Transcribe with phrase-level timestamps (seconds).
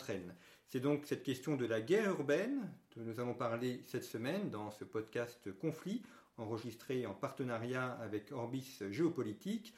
[0.00, 0.34] Entraîne.
[0.66, 4.70] C'est donc cette question de la guerre urbaine dont nous avons parlé cette semaine dans
[4.70, 6.00] ce podcast Conflit,
[6.38, 9.74] enregistré en partenariat avec Orbis Géopolitique.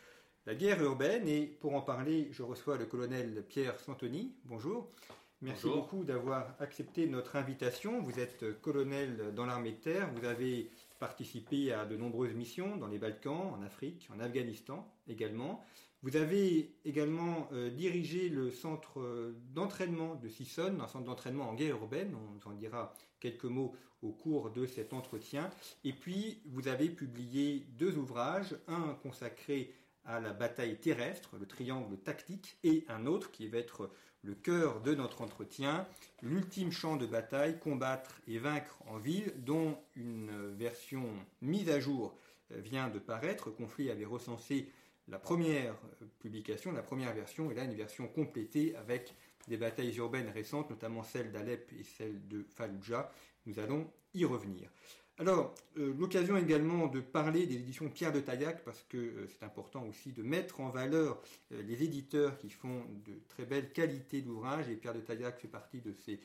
[0.47, 4.33] La guerre urbaine, et pour en parler, je reçois le colonel Pierre Santoni.
[4.45, 4.93] Bonjour.
[5.41, 5.83] Merci Bonjour.
[5.83, 8.01] beaucoup d'avoir accepté notre invitation.
[8.01, 10.09] Vous êtes colonel dans l'armée de terre.
[10.15, 10.71] Vous avez
[11.01, 15.65] participé à de nombreuses missions dans les Balkans, en Afrique, en Afghanistan également.
[16.03, 21.55] Vous avez également euh, dirigé le centre euh, d'entraînement de Sissonne, un centre d'entraînement en
[21.55, 22.13] guerre urbaine.
[22.15, 25.49] On en dira quelques mots au cours de cet entretien.
[25.85, 29.73] Et puis, vous avez publié deux ouvrages, un consacré
[30.05, 33.89] à la bataille terrestre, le triangle tactique, et un autre qui va être
[34.23, 35.87] le cœur de notre entretien,
[36.21, 41.05] l'ultime champ de bataille, combattre et vaincre en ville, dont une version
[41.41, 42.17] mise à jour
[42.51, 43.51] euh, vient de paraître.
[43.51, 44.69] Conflit avait recensé
[45.13, 45.77] la première
[46.21, 49.15] publication, la première version, et là une version complétée avec
[49.47, 53.13] des batailles urbaines récentes, notamment celle d'Alep et celle de Fallujah.
[53.45, 54.71] Nous allons y revenir.
[55.19, 59.45] Alors, euh, l'occasion également de parler des éditions Pierre de Taillac, parce que euh, c'est
[59.45, 61.21] important aussi de mettre en valeur
[61.53, 65.49] euh, les éditeurs qui font de très belles qualités d'ouvrage, et Pierre de Taillac fait
[65.49, 66.21] partie de ces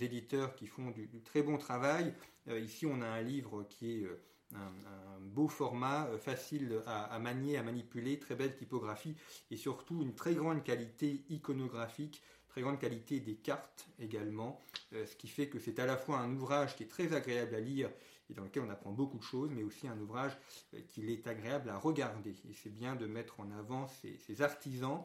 [0.00, 2.12] éditeurs qui font du, très bon travail.
[2.48, 4.06] Ici, on a un livre qui est
[4.54, 4.70] un,
[5.20, 9.14] beau format, euh, facile à, manier, à manipuler, très belle typographie,
[9.50, 14.60] et surtout une très grande qualité iconographique, très grande qualité des cartes également,
[14.94, 17.54] euh, ce qui fait que c'est à la fois un ouvrage qui est très agréable
[17.54, 17.90] à lire
[18.28, 20.36] et dans lequel on apprend beaucoup de choses, mais aussi un ouvrage
[20.74, 22.34] euh, qu'il est agréable à regarder.
[22.48, 25.02] Et c'est bien de mettre en avant ces, ces artisans,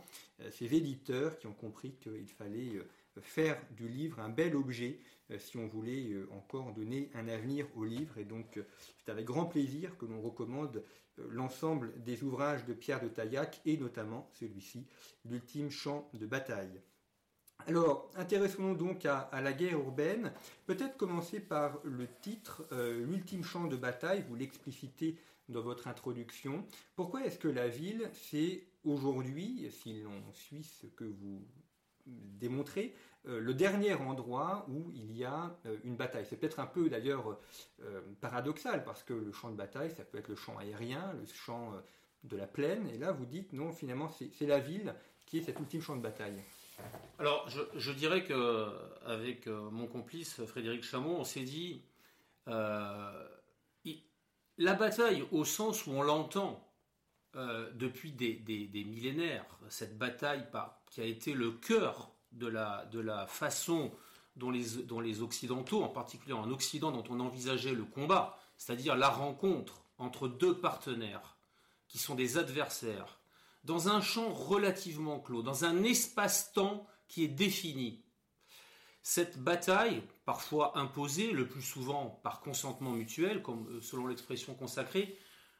[0.49, 2.81] ces éditeurs qui ont compris qu'il fallait
[3.19, 4.99] faire du livre un bel objet
[5.31, 8.17] euh, si on voulait euh, encore donner un avenir au livre.
[8.17, 8.63] Et donc euh,
[9.03, 10.83] c'est avec grand plaisir que l'on recommande
[11.29, 14.87] l'ensemble des ouvrages de Pierre de Taillac et notamment celui-ci,
[15.25, 16.81] L'ultime champ de bataille.
[17.67, 20.31] Alors, intéressons-nous donc à, la guerre urbaine.
[20.65, 25.15] Peut-être commencer par le titre, l'ultime champ de bataille, vous l'explicitez
[25.47, 26.65] dans votre introduction.
[26.95, 31.45] Pourquoi est-ce que la ville, c'est aujourd'hui, si l'on suit ce que vous
[32.05, 32.93] démontrez,
[33.27, 36.89] euh, le dernier endroit où il y a euh, une bataille C'est peut-être un peu
[36.89, 37.37] d'ailleurs
[37.83, 41.25] euh, paradoxal, parce que le champ de bataille, ça peut être le champ aérien, le
[41.27, 41.71] champ
[42.23, 44.95] de la plaine, et là vous dites non, finalement c'est la ville
[45.27, 46.41] qui est cet ultime champ de bataille.
[47.19, 48.69] Alors, je, dirais que
[49.05, 51.83] avec mon complice Frédéric Chamon, on s'est dit
[52.47, 53.13] la
[54.57, 56.67] bataille au sens où on l'entend
[57.35, 62.99] depuis des- des millénaires, cette bataille par- qui a été le cœur de la, de
[62.99, 63.91] la façon
[64.35, 68.95] dont les, dont les Occidentaux, en particulier en Occident, dont on envisageait le combat, c'est-à-dire
[68.95, 71.37] la rencontre entre deux partenaires
[71.87, 73.19] qui sont des adversaires,
[73.63, 78.03] dans un champ relativement clos, dans un espace-temps qui est défini.
[79.03, 85.17] Cette bataille, parfois imposée, le plus souvent par consentement mutuel, comme euh, selon l'expression consacrée,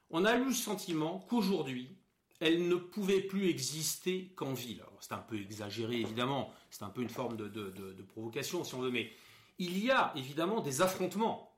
[0.09, 1.97] on a eu le sentiment qu'aujourd'hui,
[2.41, 4.83] elle ne pouvait plus exister qu'en ville.
[4.99, 8.91] C'est un peu exagéré, évidemment, c'est un peu une forme de, provocation, si on veut,
[8.91, 9.11] mais
[9.59, 11.55] il y a évidemment des affrontements.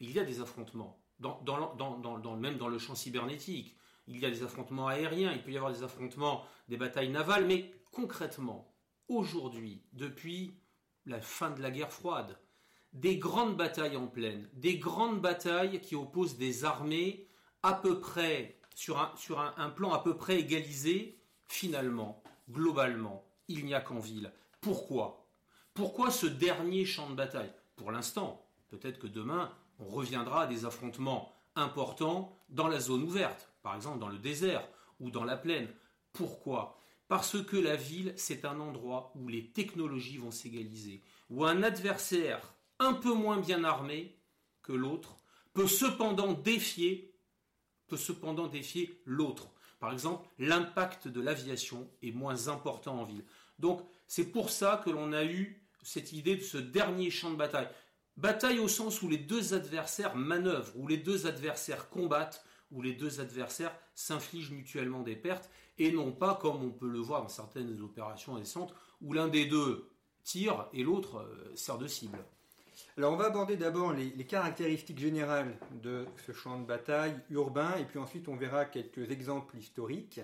[0.00, 3.76] Il y a des affrontements, dans- même dans le champ cybernétique.
[4.06, 7.46] Il y a des affrontements aériens, il peut y avoir des affrontements, des batailles navales,
[7.46, 8.72] mais concrètement,
[9.08, 10.54] aujourd'hui, depuis
[11.04, 12.38] la fin de la guerre froide,
[12.92, 17.26] des grandes batailles en plaine, des grandes batailles qui opposent des armées
[17.62, 23.80] à peu près, sur un, plan à peu près égalisé, finalement, globalement, il n'y a
[23.80, 24.32] qu'en ville.
[24.60, 25.26] Pourquoi?
[25.74, 27.52] Pourquoi ce dernier champ de bataille?
[27.76, 28.46] Pour l'instant.
[28.68, 33.98] Peut-être que demain, on reviendra à des affrontements importants dans la zone ouverte, par exemple
[33.98, 34.66] dans le désert
[35.00, 35.68] ou dans la plaine.
[36.12, 36.78] Pourquoi?
[37.08, 42.54] Parce que la ville, c'est un endroit où les technologies vont s'égaliser, où un adversaire
[42.78, 44.16] un peu moins bien armé
[44.62, 45.16] que l'autre
[45.52, 47.11] peut cependant défier,
[47.96, 49.48] cependant défier l'autre.
[49.80, 53.24] Par exemple, l'impact de l'aviation est moins important en ville.
[53.58, 57.36] Donc, c'est pour ça que l'on a eu cette idée de ce dernier champ de
[57.36, 57.68] bataille.
[58.16, 62.92] Bataille au sens où les deux adversaires manœuvrent, où les deux adversaires combattent, où les
[62.92, 67.28] deux adversaires s'infligent mutuellement des pertes, et non pas comme on peut le voir dans
[67.28, 69.88] certaines opérations récentes, où l'un des deux
[70.22, 72.18] tire et l'autre euh, sert de cible.
[72.96, 77.84] Alors on va aborder d'abord les, caractéristiques générales de ce champ de bataille urbain et
[77.84, 80.20] puis ensuite on verra quelques exemples historiques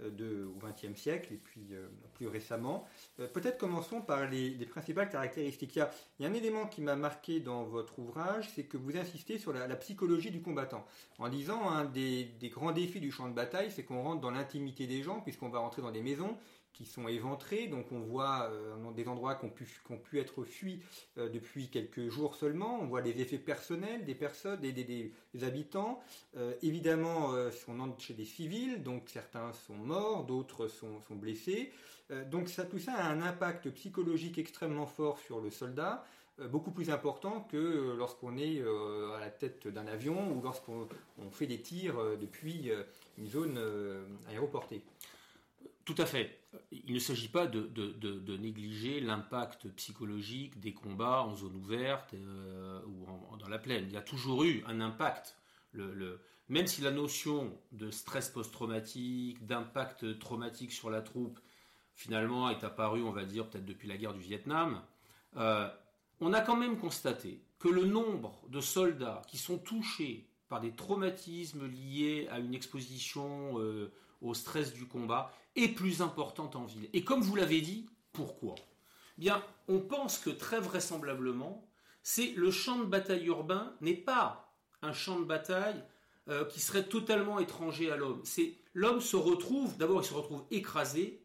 [0.00, 2.86] euh, de, au XXe siècle et puis euh, plus récemment.
[3.20, 5.76] Euh, peut-être commençons par les, principales caractéristiques.
[5.76, 5.78] Il
[6.20, 9.52] y, a, un élément qui m'a marqué dans votre ouvrage, c'est que vous insistez sur
[9.52, 10.86] la, psychologie du combattant.
[11.18, 14.30] En disant un des, des grands défis du champ de bataille, c'est qu'on rentre dans
[14.30, 16.36] l'intimité des gens puisqu'on va rentrer dans des maisons
[16.72, 17.66] qui sont éventrés.
[17.66, 20.80] Donc on voit euh, des endroits qui ont pu, être fuis
[21.18, 22.78] euh, depuis quelques jours seulement.
[22.80, 26.00] On voit des effets personnels des personnes, des, des, habitants.
[26.36, 27.30] Euh, évidemment,
[27.68, 31.72] on entre chez des civils, donc certains sont morts, d'autres sont, blessés.
[32.30, 36.04] donc tout ça a un impact psychologique extrêmement fort sur le soldat
[36.48, 40.88] beaucoup plus important que lorsqu'on est à la tête d'un avion ou lorsqu'on
[41.30, 42.70] fait des tirs depuis
[43.18, 43.60] une zone
[44.28, 44.82] aéroportée.
[45.84, 46.38] Tout à fait.
[46.70, 53.36] Il ne s'agit pas de, négliger l'impact psychologique des combats en zone ouverte euh, ou
[53.38, 53.86] dans la plaine.
[53.88, 55.36] Il y a toujours eu un impact.
[56.48, 61.40] même si la notion de stress post-traumatique, d'impact traumatique sur la troupe,
[61.94, 64.82] finalement est apparue, on va dire, peut-être depuis la guerre du Vietnam,
[65.36, 65.68] euh,
[66.20, 70.72] on a quand même constaté que le nombre de soldats qui sont touchés par des
[70.72, 76.88] traumatismes liés à une exposition euh, au stress du combat est plus importante en ville.
[76.92, 78.54] Et comme vous l'avez dit, pourquoi?
[79.18, 81.68] Bien, on pense que très vraisemblablement,
[82.02, 84.52] c'est le champ de bataille urbain n'est pas
[84.82, 85.82] un champ de bataille
[86.28, 88.20] euh, qui serait totalement étranger à l'homme.
[88.24, 91.24] C'est l'homme se retrouve, d'abord il se retrouve écrasé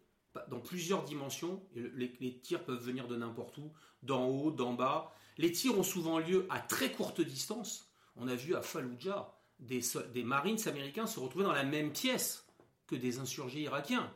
[0.50, 1.64] dans plusieurs dimensions.
[1.74, 3.72] les, tirs peuvent venir de n'importe où,
[4.04, 5.12] d'en haut, d'en bas.
[5.38, 7.92] Les tirs ont souvent lieu à très courte distance.
[8.16, 12.47] On a vu à Fallujah des Marines américains se retrouver dans la même pièce
[12.88, 14.12] que des insurgés irakiens.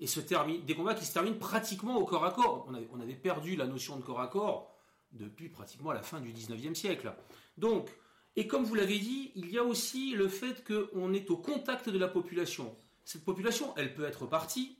[0.00, 2.66] Et se termine, des combats qui se terminent pratiquement au corps à corps.
[2.68, 4.74] On avait, perdu la notion de corps à corps
[5.12, 7.14] depuis pratiquement la fin du 19e siècle.
[7.56, 7.88] Donc,
[8.34, 11.88] et comme vous l'avez dit, il y a aussi le fait qu'on est au contact
[11.88, 12.74] de la population.
[13.04, 14.76] Cette population, elle peut être partie.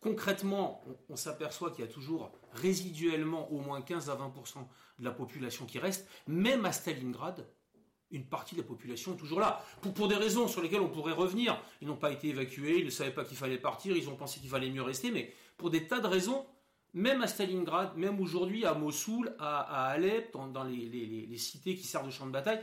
[0.00, 4.66] Concrètement, on, on s'aperçoit qu'il y a toujours résiduellement au moins 15 à 20%
[4.98, 7.46] de la population qui reste, même à Stalingrad,
[8.10, 9.64] une partie de la population est toujours là.
[9.94, 11.60] Pour, des raisons sur lesquelles on pourrait revenir.
[11.80, 14.40] Ils n'ont pas été évacués, ils ne savaient pas qu'il fallait partir, ils ont pensé
[14.40, 16.46] qu'il fallait mieux rester, mais pour des tas de raisons,
[16.92, 22.12] même à Stalingrad, même aujourd'hui à Mossoul, à, Alep, dans, les, cités qui servent de
[22.12, 22.60] champ de bataille,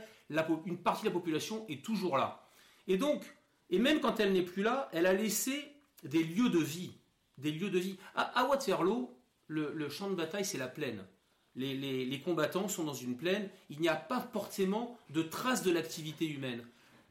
[0.64, 2.46] une partie de la population est toujours là.
[2.86, 3.22] Et donc,
[3.68, 5.64] et même quand elle n'est plus là, elle a laissé
[6.02, 6.92] des lieux de vie.
[7.36, 7.98] Des lieux de vie.
[8.14, 9.14] À, Waterloo,
[9.48, 11.04] le champ de bataille, c'est la plaine
[11.56, 16.26] les, combattants sont dans une plaine, il n'y a pas forcément de traces de l'activité
[16.26, 16.64] humaine.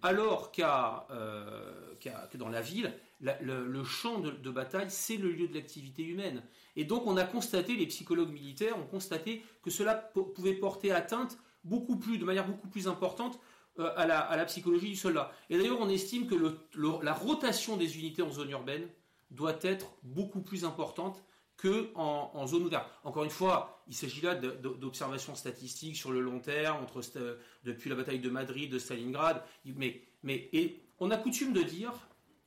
[0.04, 5.54] Alors qu'à, euh, que dans la ville, le, champ de, bataille, c'est le lieu de
[5.54, 6.42] l'activité humaine.
[6.76, 11.38] Et donc on a constaté, les psychologues militaires ont constaté que cela pouvait porter atteinte
[11.64, 13.40] beaucoup plus, de manière beaucoup plus importante
[13.80, 15.32] euh, à, la, psychologie du soldat.
[15.52, 16.36] Et d'ailleurs on estime que
[17.04, 18.88] la rotation des unités en zone urbaine
[19.30, 21.24] doit être beaucoup plus importante
[21.62, 22.90] que en, zone ouverte.
[23.04, 26.88] Encore une fois, il s'agit là d'observations statistiques sur le long terme,
[27.64, 29.44] depuis la bataille de Madrid, de Stalingrad.
[29.66, 31.94] Mais, mais et on a coutume de dire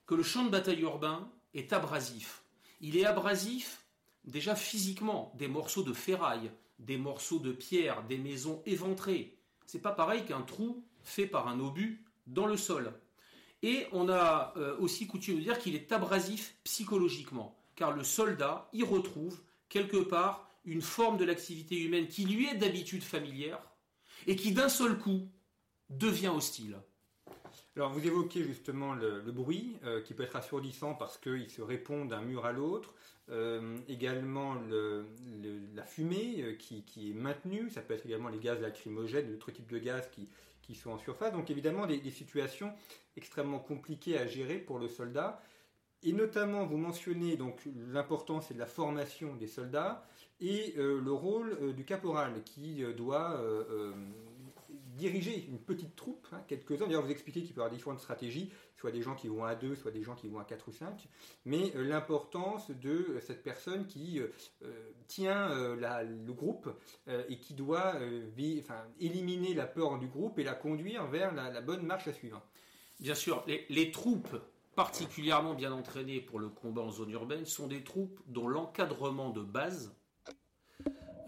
[0.07, 2.43] que le champ de bataille urbain est abrasif.
[2.81, 3.87] Il est abrasif
[4.25, 9.39] déjà physiquement, des morceaux de ferraille, des morceaux de pierre, des maisons éventrées.
[9.67, 12.93] C'est pas pareil qu'un trou fait par un obus dans le sol.
[13.63, 18.69] Et on a euh, aussi coutume de dire qu'il est abrasif psychologiquement car le soldat
[18.73, 23.61] y retrouve quelque part une forme de l'activité humaine qui lui est d'habitude familière
[24.27, 25.29] et qui d'un seul coup
[25.91, 26.79] devient hostile.
[27.77, 32.05] Alors vous évoquez justement le, bruit euh, qui peut être assourdissant parce qu'il se répond
[32.05, 32.95] d'un mur à l'autre,
[33.31, 34.55] euh, également
[35.75, 39.71] la fumée euh, qui, est maintenue, ça peut être également les gaz lacrymogènes, d'autres types
[39.71, 42.73] de gaz qui, sont en surface, donc évidemment des situations
[43.17, 45.43] extrêmement compliquées à gérer pour le soldat.
[46.05, 50.07] Et notamment, vous mentionnez donc l'importance de la formation des soldats.
[50.41, 53.41] et le rôle du caporal qui doit
[54.97, 56.87] diriger une petite troupe, hein, quelques-uns.
[56.87, 59.55] D'ailleurs, vous expliquez qu'il peut y avoir différentes stratégies, soit des gens qui vont à
[59.55, 61.09] deux, soit des gens qui vont à quatre ou cinq.
[61.45, 64.29] Mais euh, l'importance de euh, cette personne qui euh,
[65.07, 66.71] tient le groupe
[67.29, 67.95] et qui doit
[69.01, 72.43] éliminer la peur du groupe et la conduire vers la, bonne marche à suivre.
[73.01, 74.37] Bien sûr, les troupes
[74.75, 79.43] particulièrement bien entraînées pour le combat en zone urbaine sont des troupes dont l'encadrement de
[79.43, 79.95] base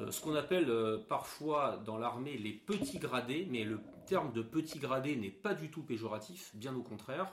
[0.01, 4.43] euh, ce qu'on appelle euh, parfois dans l'armée les petits gradés, mais le terme de
[4.43, 7.33] petit gradé n'est pas du tout péjoratif, bien au contraire.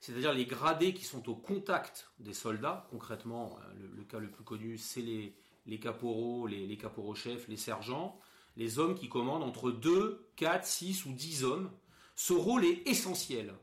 [0.00, 4.42] C'est-à-dire les gradés qui sont au contact des soldats, concrètement, euh, le, cas le plus
[4.42, 8.18] connu, c'est les, les caporaux, les, les caporaux-chefs, les sergents,
[8.56, 11.70] les hommes qui commandent entre 2, 4, 6 ou 10 hommes.
[12.16, 13.54] Ce rôle est essentiel,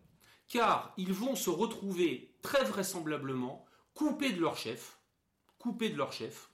[0.50, 5.00] car ils vont se retrouver très vraisemblablement coupés de leur chef,
[5.58, 6.50] coupés de leur chef,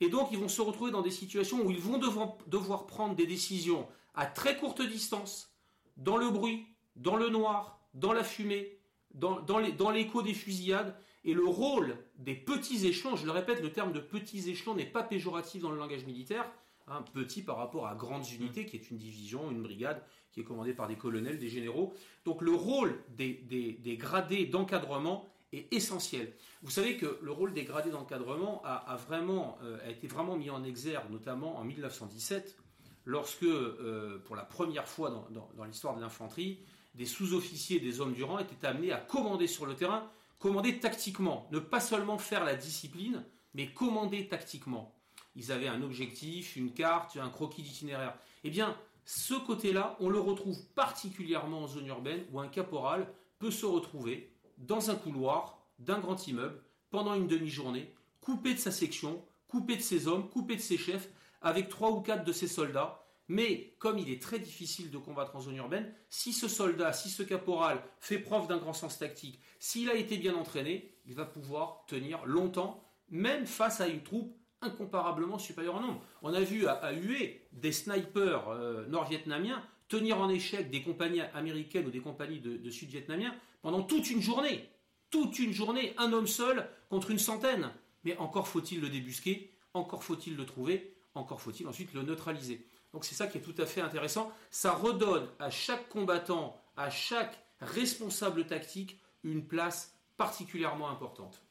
[0.00, 3.26] et donc, ils vont se retrouver dans des situations où ils vont devoir, prendre des
[3.26, 5.54] décisions à très courte distance,
[5.96, 8.78] dans le bruit, dans le noir, dans la fumée,
[9.12, 9.58] dans,
[9.90, 10.96] l'écho des fusillades.
[11.24, 14.86] Et le rôle des petits échelons, je le répète, le terme de petits échelons n'est
[14.86, 16.50] pas péjoratif dans le langage militaire,
[16.88, 20.44] hein, petit par rapport à grandes unités, qui est une division, une brigade, qui est
[20.44, 21.92] commandée par des colonels, des généraux.
[22.24, 26.32] Donc le rôle des gradés d'encadrement est essentiel.
[26.62, 30.50] Vous savez que le rôle des gradés d'encadrement a, vraiment, euh, a été vraiment mis
[30.50, 32.56] en exergue, notamment en 1917,
[33.04, 36.60] lorsque, euh, pour la première fois dans, l'histoire de l'infanterie,
[36.94, 40.08] des sous-officiers, des hommes du rang étaient amenés à commander sur le terrain,
[40.38, 44.94] commander tactiquement, ne pas seulement faire la discipline, mais commander tactiquement.
[45.36, 48.16] Ils avaient un objectif, une carte, un croquis d'itinéraire.
[48.44, 53.50] Eh bien, ce côté-là, on le retrouve particulièrement en zone urbaine où un caporal peut
[53.50, 59.24] se retrouver dans un couloir d'un grand immeuble pendant une demi-journée, coupé de sa section,
[59.48, 61.08] coupé de ses hommes, coupé de ses chefs,
[61.40, 63.04] avec trois ou quatre de ses soldats.
[63.28, 67.08] Mais comme il est très difficile de combattre en zone urbaine, si ce soldat, si
[67.08, 71.24] ce caporal fait preuve d'un grand sens tactique, s'il a été bien entraîné, il va
[71.24, 76.02] pouvoir tenir longtemps, même face à une troupe incomparablement supérieure en nombre.
[76.22, 81.86] On a vu à, Hue des snipers euh, nord-vietnamiens tenir en échec des compagnies américaines
[81.86, 84.68] ou des compagnies de sud-vietnamiens pendant toute une journée.
[85.10, 87.70] Toute une journée, un homme seul contre une centaine.
[88.04, 92.64] Mais encore faut-il le débusquer, encore faut-il le trouver, encore faut-il ensuite le neutraliser.
[92.92, 94.32] Donc c'est ça qui est tout à fait intéressant.
[94.50, 101.42] Ça redonne à chaque combattant, à chaque responsable tactique, une place particulièrement importante.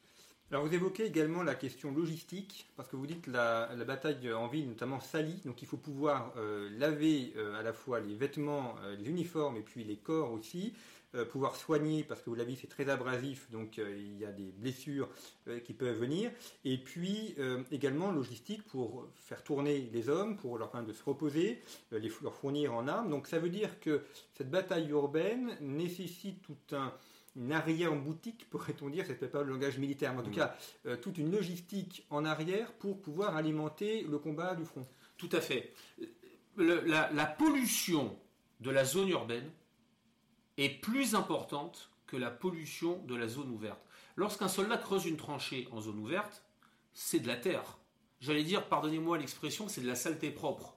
[0.52, 4.48] Alors vous évoquez également la question logistique, parce que vous dites la, la bataille en
[4.48, 8.74] ville, notamment salie, donc il faut pouvoir euh, laver euh, à la fois les vêtements,
[8.82, 10.74] euh, les uniformes et puis les corps aussi.
[11.32, 15.08] Pouvoir soigner, parce que vous l'avez c'est très abrasif, donc il y a des blessures
[15.64, 16.30] qui peuvent venir.
[16.64, 17.34] Et puis
[17.72, 22.32] également logistique pour faire tourner les hommes, pour leur permettre de se reposer, les, leur
[22.36, 23.10] fournir en armes.
[23.10, 24.02] Donc ça veut dire que
[24.34, 26.92] cette bataille urbaine nécessite tout un
[27.36, 30.56] une arrière-boutique, pourrait-on dire, c'est peut-être pas le langage militaire, mais en tout cas,
[31.00, 34.86] toute une logistique en arrière pour pouvoir alimenter le combat du front.
[35.16, 35.74] Tout à fait.
[36.56, 38.18] la, pollution
[38.60, 39.50] de la zone urbaine
[40.56, 43.80] est plus importante que la pollution de la zone ouverte.
[44.16, 46.42] Lorsqu'un soldat creuse une tranchée en zone ouverte,
[46.92, 47.78] c'est de la terre.
[48.20, 50.76] J'allais dire, pardonnez-moi l'expression, c'est de la saleté propre.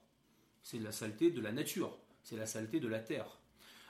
[0.61, 1.97] C'est de la saleté de la nature.
[2.23, 3.39] C'est la saleté de la terre.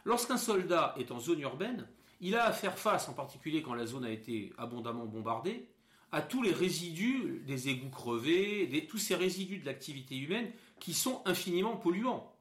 [0.06, 1.88] Lorsqu'un soldat est en zone urbaine,
[2.24, 5.68] il a à faire face, en particulier quand la zone a été abondamment bombardée,
[6.12, 10.50] à tous les résidus des égouts crevés, tous ces résidus de l'activité humaine
[10.80, 12.34] qui sont infiniment polluants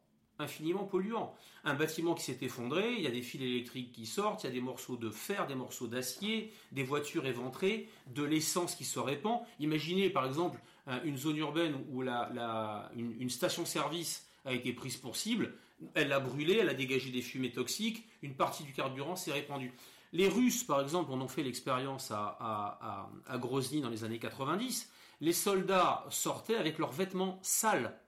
[0.42, 1.34] infiniment polluant.
[1.64, 4.50] Un bâtiment qui s'est effondré, il y a des fils électriques qui sortent, il y
[4.50, 8.98] a des morceaux de fer, des morceaux d'acier, des voitures éventrées, de l'essence qui se
[8.98, 9.40] répand.
[9.60, 10.60] Imaginez par exemple
[11.04, 15.54] une zone urbaine où une, station-service a été prise pour cible,
[15.94, 19.72] elle a brûlé, elle a dégagé des fumées toxiques, une partie du carburant s'est répandue.
[20.12, 24.90] Les Russes, par exemple, en ont fait l'expérience à, Grozny dans les années 90.
[25.20, 27.98] Les soldats sortaient avec leurs vêtements sales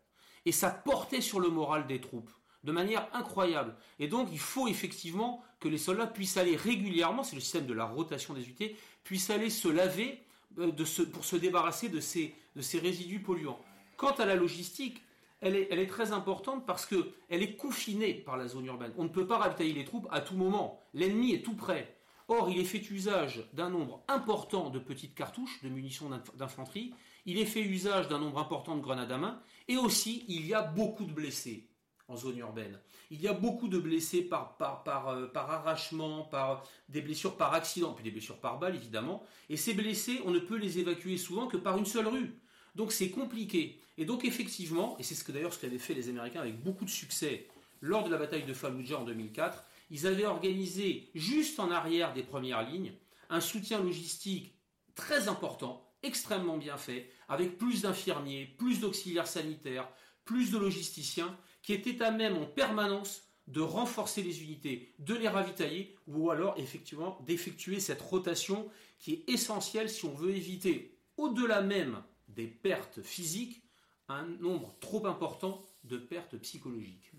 [0.45, 2.31] et ça portait sur le moral des troupes
[2.65, 3.77] de manière incroyable.
[3.99, 7.75] Et donc il faut effectivement que les soldats puissent aller régulièrement, c'est le système de
[7.75, 10.25] la rotation des unités, puissent aller se laver
[10.59, 10.73] euh,
[11.13, 13.61] pour se débarrasser de ces, résidus polluants.
[13.97, 15.03] Quant à la logistique,
[15.41, 18.93] elle est, très importante parce qu'elle est confinée par la zone urbaine.
[18.97, 20.81] On ne peut pas ravitailler les troupes à tout moment.
[20.95, 21.99] L'ennemi est tout près.
[22.29, 26.95] Or, il est fait usage d'un nombre important de petites cartouches, de munitions d'infanterie.
[27.27, 29.43] Il est fait usage d'un nombre important de grenades à main.
[29.69, 31.69] Et aussi, il y a beaucoup de blessés
[32.09, 32.79] en zone urbaine.
[33.11, 37.93] Il y a beaucoup de blessés par, par, euh, arrachement, par des blessures par accident,
[37.93, 39.23] puis des blessures par balle évidemment.
[39.49, 42.39] Et ces blessés, on ne peut les évacuer souvent que par une seule rue.
[42.75, 43.81] Donc c'est compliqué.
[43.97, 46.85] Et donc effectivement, et c'est ce que d'ailleurs ce qu'avaient fait les Américains avec beaucoup
[46.85, 47.47] de succès
[47.81, 52.23] lors de la bataille de Fallujah en 2004, ils avaient organisé juste en arrière des
[52.23, 52.93] premières lignes
[53.31, 54.55] un soutien logistique
[54.95, 59.89] très important, extrêmement bien fait, avec plus d'infirmiers, plus d'auxiliaires sanitaires,
[60.25, 65.29] plus de logisticiens, qui étaient à même en permanence de renforcer les unités, de les
[65.29, 71.61] ravitailler, ou alors effectivement d'effectuer cette rotation qui est essentielle si on veut éviter, au-delà
[71.61, 72.03] même
[72.35, 73.63] des pertes physiques,
[74.09, 77.13] un nombre trop important de pertes psychologiques.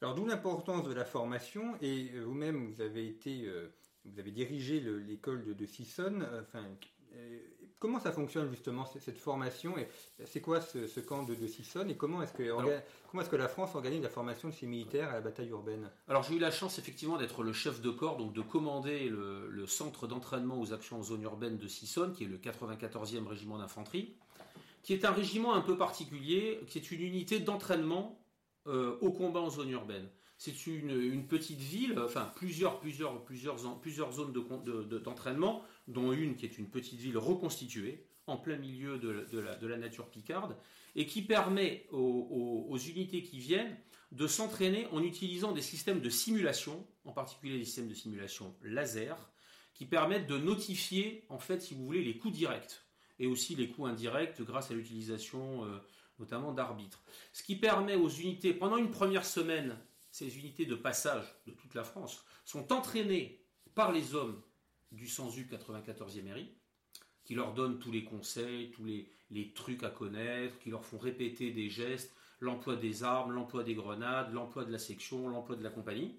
[0.00, 3.68] Alors d'où l'importance de la formation, et euh, vous-même vous avez été, euh,
[4.04, 5.66] vous avez dirigé l'école de, de
[6.00, 6.66] euh, enfin,
[7.82, 9.88] comment ça fonctionne justement cette formation et
[10.24, 12.48] c'est quoi ce, camp de, de et comment est-ce que
[13.10, 15.90] comment est-ce que la France organise la formation de ses militaires à la bataille urbaine?
[16.06, 19.66] Alors j'ai eu la chance effectivement d'être le chef de corps, donc de commander le,
[19.66, 24.14] centre d'entraînement aux actions en zone urbaine de Sissonne, qui est le 94e régiment d'infanterie,
[24.84, 28.24] qui est un régiment un peu particulier, qui est une unité d'entraînement
[28.68, 30.08] euh, au combat en zone urbaine.
[30.44, 36.58] C'est une, petite ville, enfin plusieurs, plusieurs, plusieurs, plusieurs zones d'entraînement, dont une qui est
[36.58, 40.56] une petite ville reconstituée, en plein milieu de, la, nature picarde,
[40.96, 43.76] et qui permet aux, unités qui viennent
[44.10, 49.30] de s'entraîner en utilisant des systèmes de simulation, en particulier des systèmes de simulation laser,
[49.74, 52.82] qui permettent de notifier, en fait, si vous voulez, les coups directs
[53.20, 55.78] et aussi les coups indirects grâce à l'utilisation euh,
[56.18, 57.00] notamment d'arbitres.
[57.32, 59.78] Ce qui permet aux unités, pendant une première semaine,
[60.12, 63.40] ces unités de passage de toute la France sont entraînées
[63.74, 64.40] par les hommes
[64.92, 66.52] du SANSU 94e RI,
[67.24, 71.50] qui leur donnent tous les conseils, tous les, trucs à connaître, qui leur font répéter
[71.50, 75.70] des gestes, l'emploi des armes, l'emploi des grenades, l'emploi de la section, l'emploi de la
[75.70, 76.14] compagnie.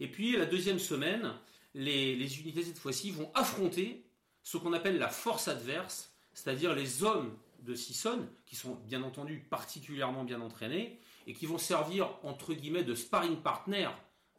[0.00, 1.34] Et puis la deuxième semaine,
[1.74, 4.06] les, les unités cette fois-ci vont affronter
[4.42, 9.38] ce qu'on appelle la force adverse, c'est-à-dire les hommes de Sissonne, qui sont bien entendu
[9.50, 13.88] particulièrement bien entraînés, et qui vont servir entre guillemets de sparring partner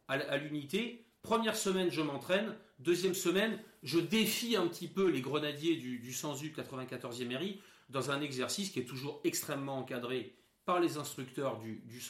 [0.08, 1.06] à l'unité.
[1.22, 2.56] Première semaine, je m'entraîne.
[2.78, 8.22] Deuxième semaine, je défie un petit peu les grenadiers du, du 94e RI dans un
[8.22, 12.02] exercice qui est toujours extrêmement encadré par les instructeurs du, du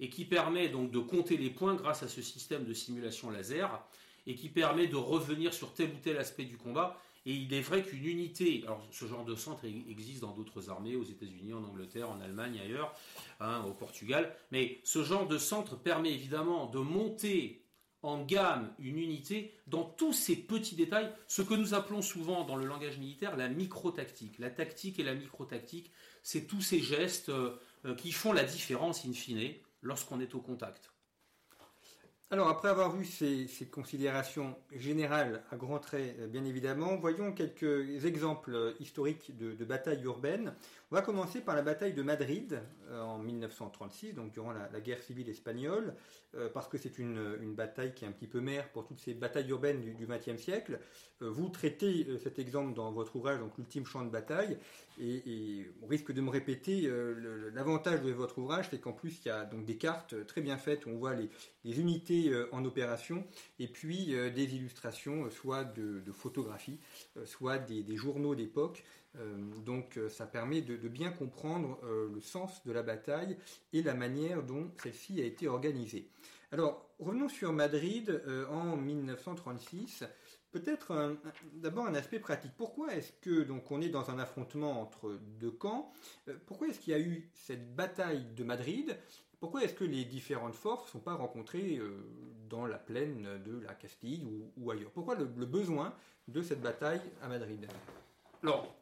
[0.00, 3.82] et qui permet donc de compter les points grâce à ce système de simulation laser
[4.26, 7.60] et qui permet de revenir sur tel ou tel aspect du combat et il est
[7.60, 11.64] vrai qu'une unité, alors ce genre de centre existe dans d'autres armées, aux États-Unis, en
[11.64, 12.94] Angleterre, en Allemagne, ailleurs,
[13.40, 17.60] hein, au Portugal, mais ce genre de centre permet évidemment de monter
[18.02, 22.56] en gamme une unité dans tous ces petits détails, ce que nous appelons souvent dans
[22.56, 24.38] le langage militaire la micro-tactique.
[24.38, 25.90] La tactique et la micro-tactique,
[26.22, 29.52] c'est tous ces gestes euh, euh, qui font la différence in fine
[29.82, 30.89] lorsqu'on est au contact.
[32.32, 38.04] Alors, après avoir vu ces, considérations générales à grands traits, euh, bien évidemment, voyons quelques
[38.04, 40.54] exemples historiques de, batailles urbaines.
[40.92, 45.00] On va commencer par la bataille de Madrid euh, en 1936, donc durant la, guerre
[45.00, 45.94] civile espagnole,
[46.34, 49.14] euh, parce que c'est une, bataille qui est un petit peu mère pour toutes ces
[49.14, 50.80] batailles urbaines du XXe siècle.
[51.20, 54.58] vous traitez cet exemple dans votre ouvrage, donc l'ultime champ de bataille,
[55.00, 56.90] et, on risque de me répéter.
[57.54, 60.56] L'avantage de votre ouvrage, c'est qu'en plus il y a donc des cartes très bien
[60.56, 61.14] faites où on voit
[61.64, 63.24] les unités euh, en opération,
[63.58, 66.78] et puis euh, des illustrations, euh, soit de, photographie,
[67.24, 68.84] soit des, journaux d'époque.
[69.64, 73.36] Donc ça permet de, bien comprendre le sens de la bataille
[73.72, 76.08] et la manière dont celle-ci a été organisée.
[76.52, 80.04] Alors revenons sur Madrid en 1936.
[80.52, 81.16] Peut-être
[81.54, 82.52] d'abord un aspect pratique.
[82.56, 85.92] Pourquoi est-ce que donc on est dans un affrontement entre deux camps
[86.46, 88.96] Pourquoi est-ce qu'il y a eu cette bataille de Madrid?
[89.40, 92.04] Pourquoi est-ce que les différentes forces ne sont pas rencontrées euh,
[92.50, 94.26] dans la plaine de la Castille
[94.58, 94.90] ou, ailleurs?
[94.90, 95.94] Pourquoi le, besoin
[96.28, 97.66] de cette bataille à Madrid?
[98.42, 98.74] Alors,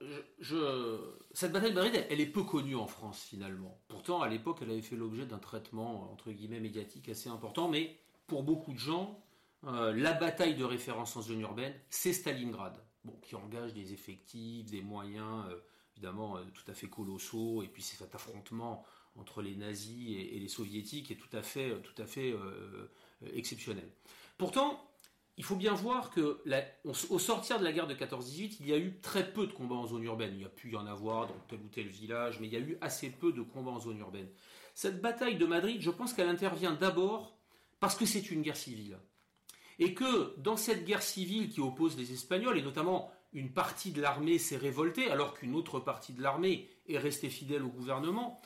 [1.32, 3.80] cette bataille de Madrid, elle, est peu connue en France finalement.
[3.88, 7.68] Pourtant, à l'époque, elle avait fait l'objet d'un traitement entre guillemets médiatique assez important.
[7.68, 9.20] Mais pour beaucoup de gens,
[9.64, 12.76] euh, la bataille de référence en zone urbaine, c'est Stalingrad,
[13.22, 15.58] qui engage des effectifs, des moyens euh,
[15.96, 18.84] évidemment tout à fait colossaux, et puis c'est cet affrontement
[19.18, 22.90] entre les nazis et, les soviétiques est tout à fait, tout à fait euh,
[23.22, 23.88] euh, exceptionnel.
[24.36, 24.87] Pourtant,
[25.38, 26.42] il faut bien voir que
[26.84, 29.76] au sortir de la guerre de 14-18, il y a eu très peu de combats
[29.76, 30.32] en zone urbaine.
[30.34, 32.56] Il y a pu y en avoir dans tel ou tel village, mais il y
[32.56, 34.28] a eu assez peu de combats en zone urbaine.
[34.74, 37.38] Cette bataille de Madrid, je pense qu'elle intervient d'abord
[37.78, 38.98] parce que c'est une guerre civile.
[39.78, 44.02] Et que dans cette guerre civile qui oppose les Espagnols, et notamment une partie de
[44.02, 48.40] l'armée s'est révoltée, alors qu'une autre partie de l'armée est restée fidèle au gouvernement,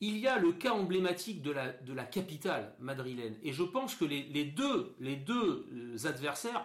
[0.00, 3.36] il y a le cas emblématique de la, de la capitale madrilène.
[3.42, 6.64] Et je pense que les, deux, les deux euh, adversaires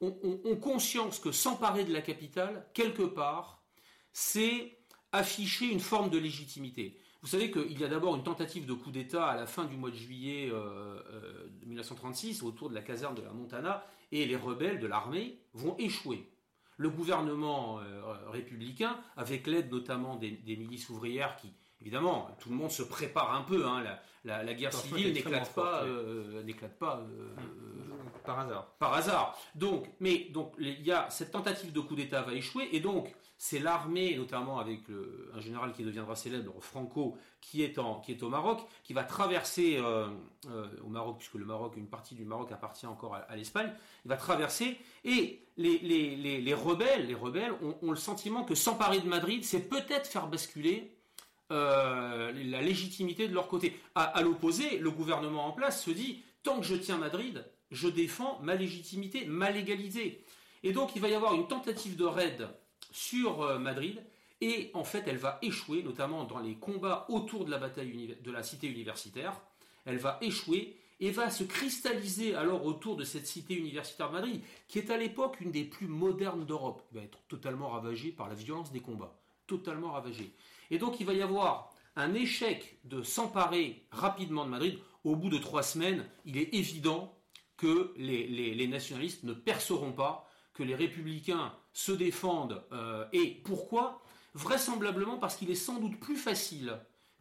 [0.00, 3.64] ont, conscience que s'emparer de la capitale, quelque part,
[4.12, 4.78] c'est
[5.10, 7.00] afficher une forme de légitimité.
[7.20, 9.76] Vous savez qu'il y a d'abord une tentative de coup d'État à la fin du
[9.76, 10.52] mois de juillet
[11.66, 16.30] 1936 autour de la caserne de la Montana et les rebelles de l'armée vont échouer.
[16.76, 17.80] Le gouvernement
[18.30, 23.42] républicain, avec l'aide notamment des milices ouvrières qui, Évidemment, tout le monde se prépare un
[23.42, 23.64] peu.
[23.66, 23.84] Hein.
[24.24, 27.34] La, guerre civile n'éclate pas, euh, n'éclate pas euh,
[28.26, 28.66] par hasard.
[28.78, 29.38] Par hasard.
[29.54, 33.14] Donc, mais donc il y a cette tentative de coup d'État va échouer et donc
[33.40, 34.80] c'est l'armée, notamment avec
[35.32, 39.04] un général qui deviendra célèbre, Franco, qui est en, qui est au Maroc, qui va
[39.04, 40.08] traverser euh,
[40.84, 43.72] au Maroc puisque le Maroc, une partie du Maroc appartient encore à, l'Espagne.
[44.04, 49.00] Il va traverser et les, les, rebelles, les rebelles ont, ont le sentiment que s'emparer
[49.00, 50.97] de Madrid, c'est peut-être faire basculer
[51.50, 53.78] euh, la légitimité de leur côté.
[53.94, 58.38] À, l'opposé, le gouvernement en place se dit tant que je tiens Madrid, je défends
[58.42, 60.24] ma légitimité, ma légalité.
[60.62, 62.48] Et donc il va y avoir une tentative de raid
[62.90, 64.02] sur euh, Madrid,
[64.40, 68.30] et en fait elle va échouer, notamment dans les combats autour de la bataille de
[68.30, 69.40] la cité universitaire.
[69.84, 74.42] Elle va échouer et va se cristalliser alors autour de cette cité universitaire de Madrid,
[74.66, 76.82] qui est à l'époque une des plus modernes d'Europe.
[76.90, 80.32] Elle va être totalement ravagée par la violence des combats, totalement ravagée.
[80.70, 84.78] Et donc il va y avoir un échec de s'emparer rapidement de Madrid.
[85.04, 87.14] Au bout de trois semaines, il est évident
[87.56, 92.62] que les, nationalistes ne perceront pas, que les républicains se défendent.
[92.72, 94.02] Euh, et pourquoi?
[94.34, 96.78] Vraisemblablement parce qu'il est sans doute plus facile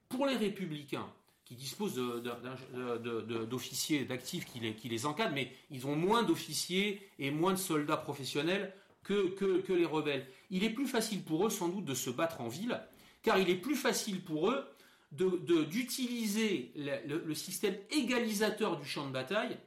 [0.10, 1.08] pour les républicains
[1.48, 7.58] qui disposent d'officiers, d'actifs qui les, encadrent, mais ils ont moins d'officiers et moins de
[7.58, 10.28] soldats professionnels que, que, les rebelles.
[10.50, 12.82] Il est plus facile pour eux sans doute de se battre en ville,
[13.28, 14.64] car il est plus facile pour eux
[15.12, 19.58] d'utiliser le, système égalisateur du champ de bataille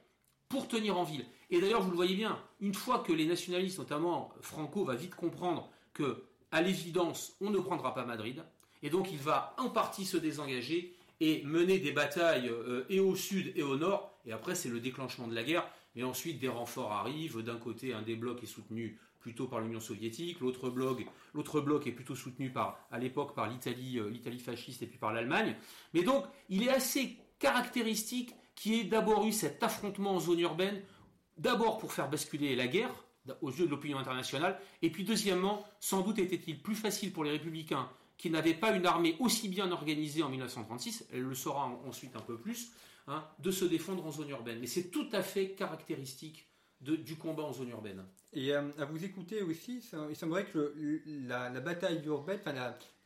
[0.48, 1.26] pour tenir en ville.
[1.50, 5.14] Et d'ailleurs, vous le voyez bien, une fois que les nationalistes, notamment Franco, va vite
[5.14, 8.42] comprendre que, à l'évidence, on ne prendra pas Madrid,
[8.82, 13.14] et donc il va en partie se désengager et mener des batailles euh, et au
[13.14, 16.48] sud et au nord, et après c'est le déclenchement de la guerre, et ensuite des
[16.48, 21.06] renforts arrivent, d'un côté un des blocs est soutenu plutôt par l'Union soviétique, l'autre bloc,
[21.34, 24.98] l'autre bloc est plutôt soutenu par, à l'époque par l'Italie, euh, l'Italie fasciste et puis
[24.98, 25.56] par l'Allemagne.
[25.94, 30.40] Mais donc, il est assez caractéristique qu'il y ait d'abord eu cet affrontement en zone
[30.40, 30.82] urbaine,
[31.38, 33.04] d'abord pour faire basculer la guerre
[33.42, 37.30] aux yeux de l'opinion internationale, et puis deuxièmement, sans doute était-il plus facile pour les
[37.30, 42.16] républicains qui n'avaient pas une armée aussi bien organisée en 1936, elle le saura ensuite
[42.16, 42.72] un peu plus,
[43.06, 44.58] hein, de se défendre en zone urbaine.
[44.60, 46.49] Mais c'est tout à fait caractéristique
[46.80, 48.04] du combat en zone urbaine.
[48.32, 50.74] Et euh, à vous écouter aussi, il semblerait que
[51.26, 52.38] la, bataille urbaine,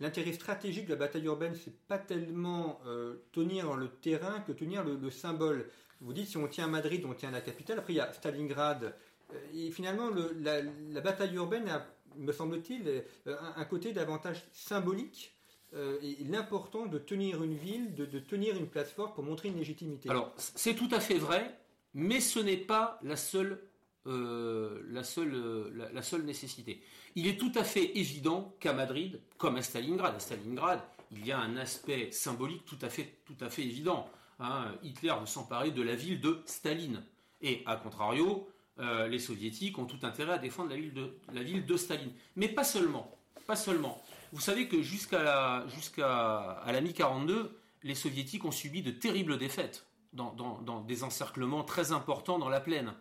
[0.00, 4.84] l'intérêt stratégique de la bataille urbaine, c'est pas tellement euh, tenir le terrain que tenir
[4.84, 5.68] le, symbole.
[6.00, 7.78] Vous dites si on tient Madrid, on tient la capitale.
[7.78, 8.94] Après il y a Stalingrad.
[9.32, 10.10] Euh, et finalement,
[10.40, 15.32] la, bataille urbaine a, me semble-t-il, un, côté davantage symbolique.
[15.74, 19.56] et l'important de tenir une ville, de, de tenir une place forte pour montrer une
[19.56, 20.10] légitimité.
[20.10, 21.58] Alors, c'est tout à fait vrai
[21.94, 23.62] mais ce n'est pas la seule,
[24.06, 26.82] euh, la, seule, euh, la, seule nécessité.
[27.14, 30.80] Il est tout à fait évident qu'à Madrid, comme à Stalingrad, à Stalingrad,
[31.12, 34.08] il y a un aspect symbolique tout à fait, tout à fait évident.
[34.40, 34.74] Hein.
[34.82, 37.02] Hitler veut s'emparer de la ville de Staline.
[37.40, 38.48] Et à contrario,
[38.80, 42.12] euh, les soviétiques ont tout intérêt à défendre la ville de, la ville de Staline.
[42.34, 43.16] Mais pas seulement.
[43.46, 44.02] Pas seulement.
[44.32, 47.50] Vous savez que jusqu'à jusqu'à la mi-42,
[47.84, 52.94] les soviétiques ont subi de terribles défaites dans, des encerclements très importants dans la plaine.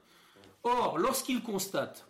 [0.63, 2.07] Or, lorsqu'ils constatent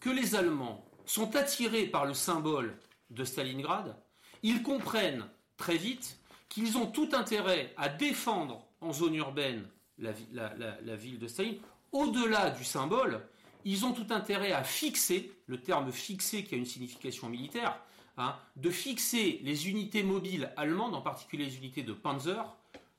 [0.00, 2.76] que les Allemands sont attirés par le symbole
[3.10, 3.96] de Stalingrad,
[4.42, 9.66] ils comprennent très vite qu'ils ont tout intérêt à défendre en zone urbaine
[9.98, 11.58] la, ville de Staline.
[11.92, 13.20] Au-delà du symbole,
[13.64, 17.78] ils ont tout intérêt à fixer, le terme fixer qui a une signification militaire,
[18.16, 22.42] hein, de fixer les unités mobiles allemandes, en particulier les unités de Panzer,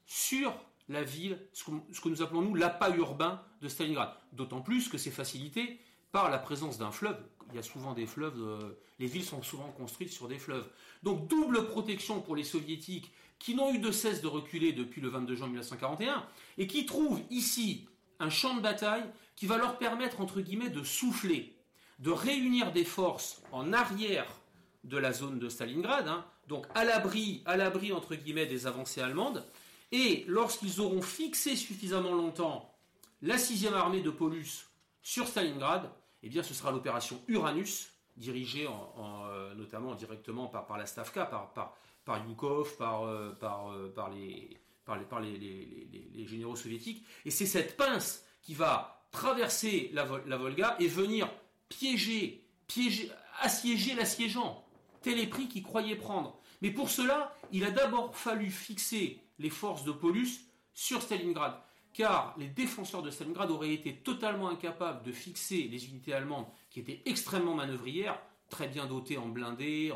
[0.05, 0.53] sur
[0.91, 4.13] la ville, ce que, nous appelons nous l'appât urbain de Stalingrad.
[4.33, 5.79] D'autant plus que c'est facilité
[6.11, 7.17] par la présence d'un fleuve.
[7.49, 10.67] Il y a souvent des fleuves, euh, les villes sont souvent construites sur des fleuves.
[11.03, 15.09] Donc double protection pour les soviétiques qui n'ont eu de cesse de reculer depuis le
[15.09, 16.25] 22 juin 1941
[16.57, 17.87] et qui trouvent ici
[18.19, 19.03] un champ de bataille
[19.35, 21.55] qui va leur permettre entre guillemets de souffler,
[21.99, 24.27] de réunir des forces en arrière
[24.83, 29.01] de la zone de Stalingrad, hein, donc à l'abri, à l'abri entre guillemets des avancées
[29.01, 29.45] allemandes,
[29.91, 32.73] et lorsqu'ils auront fixé suffisamment longtemps
[33.21, 34.67] la 6e armée de Paulus
[35.01, 35.91] sur Stalingrad,
[36.23, 41.75] eh bien ce sera l'opération Uranus, dirigée euh, notamment directement par, la Stavka, par,
[42.05, 47.05] par, Yukov, par, euh, euh, les, généraux soviétiques.
[47.25, 51.29] Et c'est cette pince qui va traverser la, Volga et venir
[51.69, 54.65] piéger, piéger, assiéger l'assiégeant.
[55.01, 56.39] tel est prix qu'il croyait prendre.
[56.61, 61.55] Mais pour cela, il a d'abord fallu fixer les forces de Paulus sur Stalingrad,
[61.93, 66.79] car les défenseurs de Stalingrad auraient été totalement incapables de fixer les unités allemandes qui
[66.79, 69.93] étaient extrêmement manœuvrières, très bien dotées en blindés,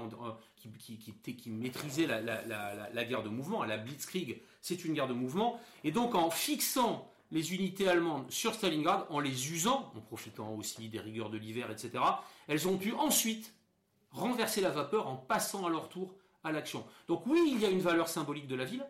[0.58, 3.64] qui, maîtrisaient la, guerre de mouvement.
[3.64, 5.60] La Blitzkrieg, c'est une guerre de mouvement.
[5.84, 10.90] Et donc en fixant les unités allemandes sur Stalingrad, en les usant, en profitant aussi
[10.90, 12.04] des rigueurs de l'hiver, etc.,
[12.48, 13.54] elles ont pu ensuite
[14.12, 16.86] renverser la vapeur en passant à leur tour à l'action.
[17.08, 18.86] Donc oui, il y a une valeur symbolique de la ville,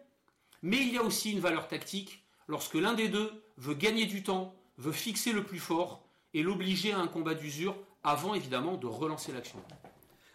[0.66, 4.24] mais il y a aussi une valeur tactique lorsque l'un des deux veut gagner du
[4.24, 8.88] temps, veut fixer le plus fort et l'obliger à un combat d'usure avant évidemment de
[8.88, 9.62] relancer l'action.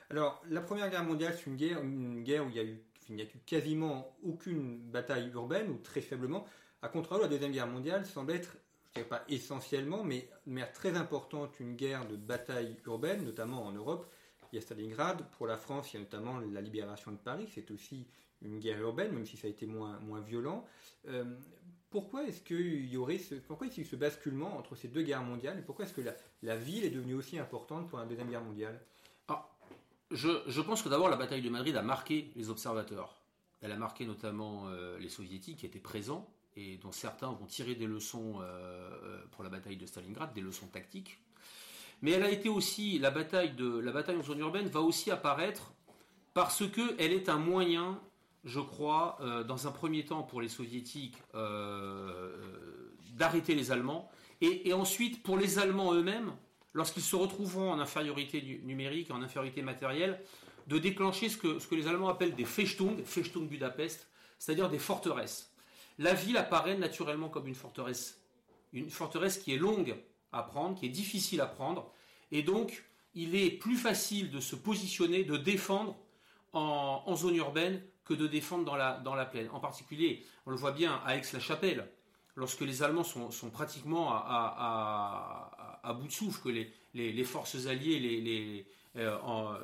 [0.09, 3.25] Alors la Première Guerre mondiale, c'est une guerre, où il y a eu, il a
[3.25, 6.47] eu quasiment aucune bataille urbaine ou très faiblement.
[6.81, 10.73] À contrario, la Deuxième Guerre mondiale semble être, je dirais pas essentiellement, mais de manière
[10.73, 14.09] très importante, une guerre de bataille urbaine, notamment en Europe.
[14.53, 15.25] Il y a Stalingrad.
[15.33, 17.49] Pour la France, il y a notamment la libération de Paris.
[17.55, 18.07] C'est aussi
[18.43, 20.65] une guerre urbaine, même si ça a été moins, moins violent.
[21.09, 21.25] Euh,
[21.91, 25.59] pourquoi est-ce qu'il y aurait ce, pourquoi est-ce ce basculement entre ces deux guerres mondiales
[25.59, 26.03] et pourquoi est-ce que
[26.43, 28.81] la, ville est devenue aussi importante pour la deuxième guerre mondiale?
[29.29, 29.51] Ah,
[30.11, 33.21] je, pense que d'abord la bataille de Madrid a marqué les observateurs.
[33.61, 37.75] Elle a marqué notamment euh, les soviétiques qui étaient présents et dont certains vont tirer
[37.75, 41.21] des leçons euh, pour la bataille de Stalingrad, des leçons tactiques.
[42.03, 43.53] Mais elle a été aussi la bataille
[44.19, 45.73] en zone urbaine va aussi apparaître
[46.33, 48.01] parce que elle est un moyen
[48.45, 54.11] je crois, euh, dans un premier temps pour les soviétiques, euh, d'arrêter les Allemands,
[54.41, 56.33] et, ensuite pour les Allemands eux-mêmes,
[56.73, 60.23] lorsqu'ils se retrouveront en infériorité numérique, en infériorité matérielle,
[60.67, 64.09] de déclencher ce que, ce que les Allemands appellent des Festung, Festung Budapest,
[64.39, 65.53] c'est-à-dire des forteresses.
[65.99, 68.23] La ville apparaît naturellement comme une forteresse,
[68.73, 69.95] une forteresse qui est longue
[70.33, 71.93] à prendre, qui est difficile à prendre,
[72.33, 75.97] et donc il est plus facile de se positionner, de défendre
[76.53, 79.49] en zone urbaine que de défendre dans la, dans la plaine.
[79.53, 81.89] En particulier, on le voit bien à Aix-la-Chapelle,
[82.35, 88.01] lorsque les Allemands sont, sont pratiquement à, bout de souffle, que les, les, forces alliées
[88.01, 88.67] les
[88.97, 89.17] euh,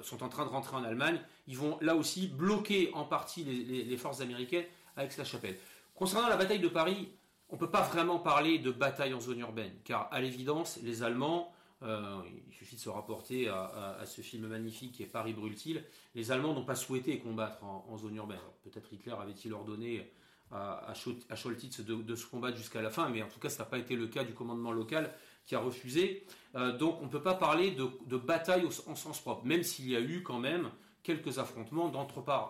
[0.02, 3.96] sont en train de rentrer en Allemagne, ils vont là aussi bloquer en partie les,
[3.96, 5.56] forces américaines à Aix-la-Chapelle.
[5.96, 7.08] Concernant la bataille de Paris,
[7.48, 11.02] on ne peut pas vraiment parler de bataille en zone urbaine, car à l'évidence, les
[11.02, 15.84] Allemands euh, il suffit de se rapporter à, ce film magnifique qui est Paris brûle-t-il.
[16.14, 18.40] Les Allemands n'ont pas souhaité combattre en, zone urbaine.
[18.64, 20.10] Peut-être Hitler avait-il ordonné
[20.50, 23.68] à, à Scholtitz de, se combattre jusqu'à la fin, mais en tout cas, ça n'a
[23.68, 25.12] pas été le cas du commandement local
[25.44, 26.24] qui a refusé.
[26.54, 29.96] Euh, donc, on ne peut pas parler de, bataille en sens propre, même s'il y
[29.96, 30.70] a eu quand même
[31.02, 31.92] quelques affrontements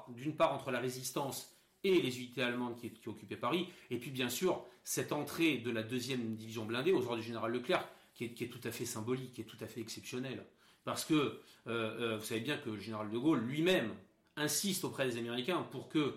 [0.09, 1.53] d'une part entre la résistance
[1.95, 5.83] et les unités allemandes qui, occupaient Paris, et puis bien sûr cette entrée de la
[5.83, 9.43] deuxième division blindée aux ordres du général Leclerc, qui est, tout à fait symbolique, qui
[9.43, 10.45] est tout à fait exceptionnel.
[10.85, 13.91] Parce que euh, euh, vous savez bien que le général de Gaulle lui-même
[14.37, 16.15] insiste auprès des Américains pour que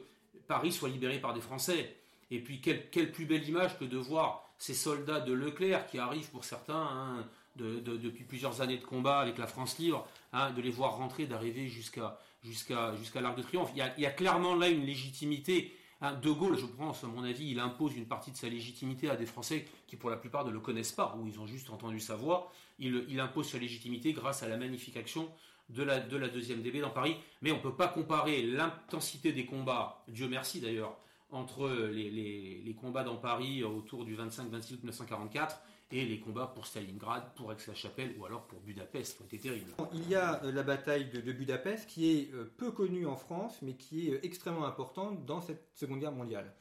[0.47, 1.95] Paris soit libéré par des Français.
[2.31, 6.29] Et puis quelle, plus belle image que de voir ces soldats de Leclerc qui arrivent
[6.29, 10.71] pour certains hein, depuis plusieurs années de combat avec la France libre, hein, de les
[10.71, 13.71] voir rentrer, d'arriver jusqu'à jusqu'à l'Arc de Triomphe.
[13.73, 17.03] Il y, a, il y, a, clairement là une légitimité Hein, de Gaulle, je pense,
[17.03, 20.09] à mon avis, il impose une partie de sa légitimité à des Français qui, pour
[20.09, 22.51] la plupart, ne le connaissent pas, ou ils ont juste entendu sa voix.
[22.79, 25.29] Il, impose sa légitimité grâce à la magnifique action
[25.67, 27.17] de la, de la deuxième DB dans Paris.
[27.41, 30.95] Mais on ne peut pas comparer l'intensité des combats, Dieu merci d'ailleurs,
[31.31, 36.67] entre les, les combats dans Paris autour du 25-26 août 1944 et les combats pour
[36.67, 39.71] Stalingrad, pour Aix-la-Chapelle ou alors pour Budapest qui ont été terribles.
[39.93, 43.57] Il y a euh, la bataille de, Budapest qui est euh, peu connue en France
[43.61, 46.53] mais qui est euh, extrêmement importante dans cette Seconde Guerre mondiale.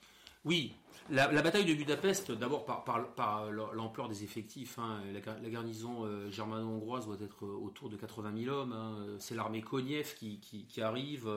[0.44, 0.72] Oui,
[1.10, 7.44] la, bataille de Budapest, d'abord par, l'ampleur des effectifs, hein, la, garnison germano-hongroise doit être
[7.44, 8.72] autour de 80 000 hommes.
[8.72, 9.16] Hein.
[9.18, 11.28] C'est l'armée Koniev qui, arrive,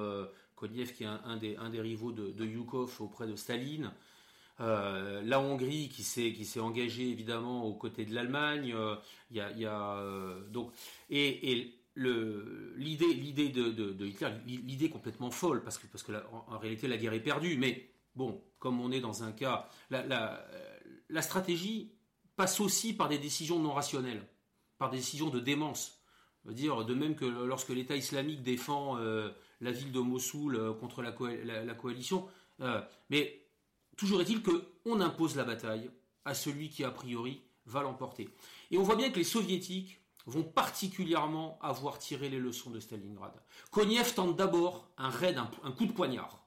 [0.56, 3.92] Koniev qui est un, des, rivaux de, de, Yukov auprès de Staline.
[4.62, 8.74] Euh, la Hongrie qui s'est engagée évidemment aux côtés de l'Allemagne.
[8.76, 8.96] Euh,
[9.32, 10.72] il y a, euh, donc
[11.10, 16.14] et, l'idée de, Hitler l'idée complètement folle parce que
[16.48, 17.58] en, réalité la guerre est perdue.
[17.58, 21.92] Mais bon, comme on est dans un cas, la, stratégie
[22.36, 24.24] passe aussi par des décisions non rationnelles,
[24.78, 26.02] par des décisions de démence.
[26.46, 32.28] dire de même que lorsque l'État islamique défend la ville de Mossoul contre la coalition,
[33.10, 33.41] mais
[34.02, 35.92] Toujours est-il qu'on impose la bataille
[36.26, 38.30] à celui qui, a priori, va l'emporter.
[38.72, 43.32] Et on voit bien que les soviétiques vont particulièrement avoir tiré les leçons de Stalingrad.
[43.70, 46.44] Koniev tente d'abord un raid, un, coup de poignard.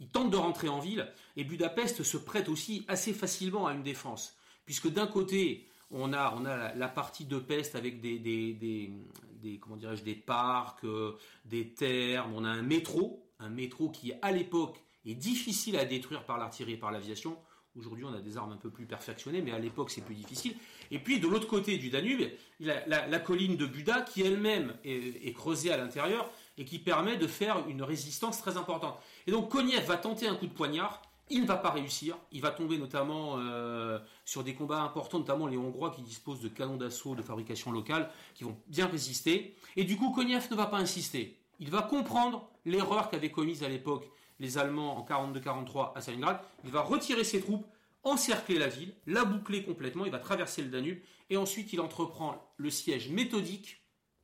[0.00, 3.84] Il tente de rentrer en ville et Budapest se prête aussi assez facilement à une
[3.84, 8.54] défense, puisque d'un côté, on a, on a la, partie de peste avec des, des,
[8.54, 12.28] des, comment dirais-je, des parcs, euh, des terres.
[12.34, 16.74] On a un métro, un métro qui à l'époque est difficile à détruire par l'artillerie
[16.74, 17.36] et par l'aviation.
[17.78, 20.56] Aujourd'hui, on a des armes un peu plus perfectionnées, mais à l'époque, c'est plus difficile.
[20.90, 24.22] Et puis, de l'autre côté du Danube, il y a la, colline de Buda, qui
[24.22, 28.98] elle-même est, creusée à l'intérieur et qui permet de faire une résistance très importante.
[29.26, 31.02] Et donc, Koniev va tenter un coup de poignard.
[31.30, 32.16] Il ne va pas réussir.
[32.32, 36.48] Il va tomber notamment euh, sur des combats importants, notamment les Hongrois qui disposent de
[36.48, 39.54] canons d'assaut de fabrication locale, qui vont bien résister.
[39.76, 41.38] Et du coup, Koniev ne va pas insister.
[41.60, 46.40] Il va comprendre l'erreur qu'avaient commise à l'époque les Allemands en 42-43 à Stalingrad.
[46.64, 47.66] Il va retirer ses troupes,
[48.02, 50.98] encercler la ville, la boucler complètement, il va traverser le Danube,
[51.30, 53.82] et ensuite il entreprend le siège méthodique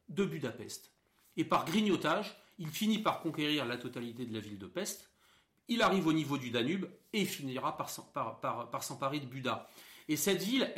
[0.09, 0.92] de Budapest.
[1.37, 5.11] Et par grignotage, il finit par conquérir la totalité de la ville de Pest,
[5.68, 7.90] il arrive au niveau du Danube, et finira par,
[8.83, 9.68] s'emparer de Buda.
[10.09, 10.70] Et cette ville,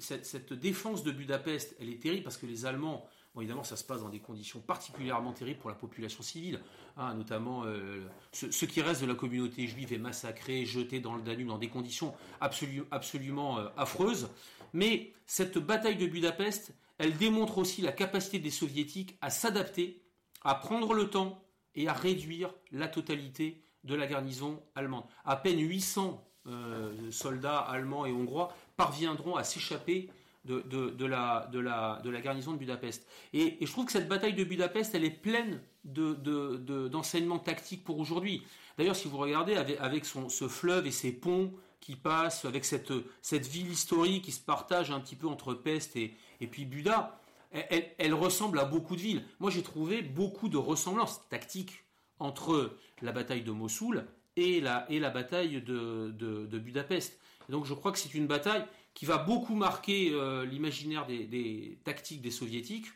[0.00, 3.84] cette, cette défense de Budapest, elle est terrible parce que les Allemands évidemment, ça se
[3.84, 6.60] passe dans des conditions particulièrement terribles pour la population civile,
[6.96, 11.22] hein, notamment euh, ce, qui reste de la communauté juive est massacré, jeté dans le
[11.22, 14.28] Danube dans des conditions absolument euh, affreuses.
[14.72, 20.02] Mais cette bataille de Budapest, elle démontre aussi la capacité des soviétiques à s'adapter,
[20.42, 21.42] à prendre le temps
[21.74, 25.04] et à réduire la totalité de la garnison allemande.
[25.24, 30.10] À peine 800 euh, soldats allemands et hongrois parviendront à s'échapper
[30.44, 33.06] de, la, de, la, de la garnison de Budapest.
[33.32, 38.42] Et, je trouve que cette bataille de Budapest, elle est pleine d'enseignements tactiques pour aujourd'hui.
[38.76, 42.92] D'ailleurs, si vous regardez avec, son, ce fleuve et ses ponts qui passent, avec cette,
[43.22, 47.20] cette ville historique qui se partage un petit peu entre Pest et, et puis Buda,
[47.50, 49.24] elle, ressemble à beaucoup de villes.
[49.40, 51.84] Moi, j'ai trouvé beaucoup de ressemblances tactiques
[52.18, 57.18] entre la bataille de Mossoul et la, et la bataille de, de Budapest.
[57.48, 58.64] donc, je crois que c'est une bataille
[58.98, 62.88] qui va beaucoup marquer euh, l'imaginaire des, tactiques des soviétiques.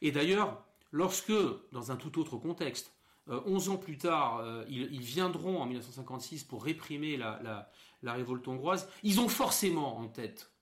[0.00, 1.32] Et d'ailleurs, lorsque,
[1.72, 2.94] dans un tout autre contexte,
[3.26, 7.68] 11 euh, ans plus tard, euh, ils, viendront en 1956 pour réprimer la,
[8.04, 10.52] révolte hongroise, ils ont forcément en tête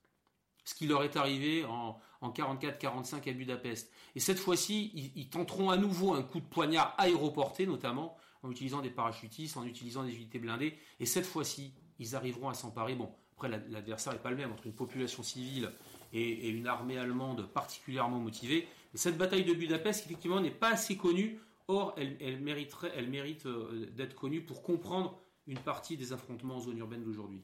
[0.65, 3.91] ce qui leur est arrivé en, 44-45 à Budapest.
[4.15, 8.49] Et cette fois-ci, ils, ils, tenteront à nouveau un coup de poignard aéroporté, notamment en
[8.49, 10.79] utilisant des parachutistes, en utilisant des unités blindées.
[10.99, 12.95] Et cette fois-ci, ils arriveront à s'emparer.
[12.95, 15.71] Bon, après, l'adversaire n'est pas le même entre une population civile
[16.11, 18.67] et, une armée allemande particulièrement motivée.
[18.95, 21.39] cette bataille de Budapest, effectivement, n'est pas assez connue.
[21.69, 26.59] Or, elle, mériterait, elle mérite euh, d'être connue pour comprendre une partie des affrontements en
[26.59, 27.43] zone urbaine d'aujourd'hui.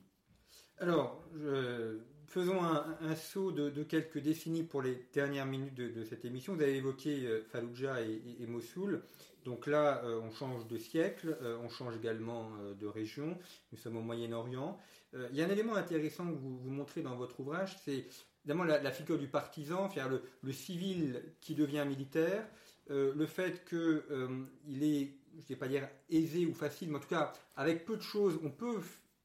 [0.80, 1.24] Alors,
[2.28, 6.56] faisons un, saut de, quelques décennies pour les dernières minutes de, cette émission.
[6.56, 9.04] Vous avez évoqué euh, Fallujah et, Mossoul.
[9.46, 13.38] Donc là, euh, on change de siècle, on change également de région.
[13.72, 14.78] Nous sommes au Moyen-Orient.
[15.16, 18.06] Euh, il y a un élément intéressant que vous, montrez dans votre ouvrage, c'est
[18.44, 22.46] évidemment la, figure du partisan, faire le, civil qui devient militaire,
[22.92, 26.98] euh, le fait qu'il euh, est, je ne vais pas dire aisé ou facile, mais
[26.98, 28.80] en tout cas, avec peu de choses, on peut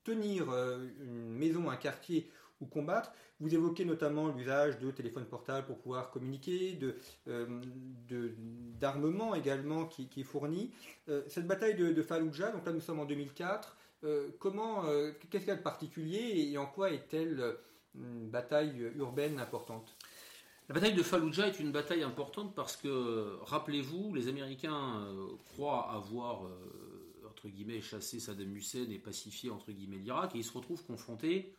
[0.05, 3.13] tenir une maison, un quartier ou combattre.
[3.39, 6.79] Vous évoquez notamment l'usage de téléphones portables pour pouvoir communiquer,
[8.81, 10.71] d'armement également qui, est fourni.
[11.29, 13.80] cette bataille de, de, Fallujah, donc là nous sommes en 2004, euh,
[14.39, 17.53] comment, euh, qu'est-ce a de particulier et en quoi est-elle euh,
[17.95, 19.97] une bataille urbaine importante?
[20.69, 25.05] La bataille de Fallujah est une bataille importante parce que, rappelez-vous, les Américains
[25.49, 26.43] croient avoir,
[27.29, 31.53] entre guillemets, chassé Saddam Hussein et pacifié, entre guillemets, l'Irak, et ils se retrouvent confrontés,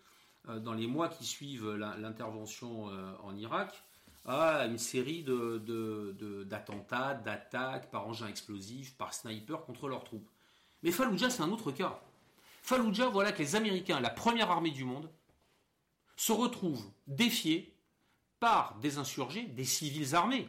[0.48, 3.84] dans les mois qui suivent l'intervention en Irak,
[4.24, 10.30] à une série d'attentats, de, d'attaques par engins explosifs, par snipers contre leurs troupes.
[10.84, 12.02] Mais Fallujah, c'est un autre cas.
[12.62, 15.10] Fallujah, voilà que les Américains, la première armée du monde,
[16.16, 17.76] se retrouvent défiés
[18.40, 20.48] par des insurgés, des civils armés,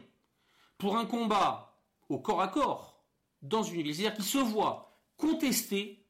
[0.77, 3.03] pour un combat au corps à corps
[3.41, 3.95] dans une ville.
[3.95, 6.05] C'est-à-dire se voient contester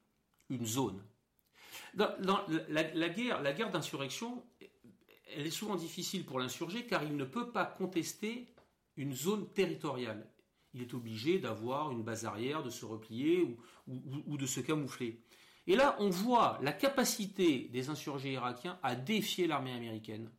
[0.50, 1.02] une zone.
[1.94, 2.10] Dans,
[2.70, 4.44] la, guerre, la guerre d'insurrection,
[5.36, 8.48] elle est souvent difficile pour l'insurgé car il ne peut pas contester
[8.98, 10.28] une zone territoriale.
[10.74, 15.22] Il est obligé d'avoir une base arrière, de se replier ou de se camoufler.
[15.68, 20.30] Et là, on voit la capacité des insurgés irakiens à défier l'armée américaine,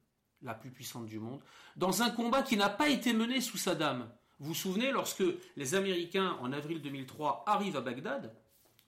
[0.42, 1.40] la plus puissante du monde,
[1.76, 4.08] dans un combat qui n'a pas été mené sous Saddam.
[4.38, 5.24] Vous vous souvenez, lorsque
[5.56, 8.34] les Américains, en avril 2003, arrivent à Bagdad,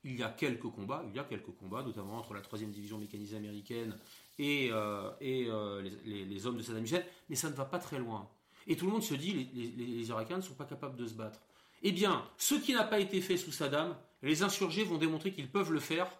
[0.05, 2.99] il y a quelques combats, il y a quelques combats, notamment entre la 3e division
[2.99, 3.97] mécanisée américaine
[4.39, 8.29] et, euh, euh, les, hommes de Saddam Hussein, mais ça ne va pas très loin.
[8.67, 11.41] Et tout le monde se dit, les Irakiens ne sont pas capables de se battre.
[11.83, 15.51] Eh bien, ce qui n'a pas été fait sous Saddam, les insurgés vont démontrer qu'ils
[15.51, 16.11] peuvent le faire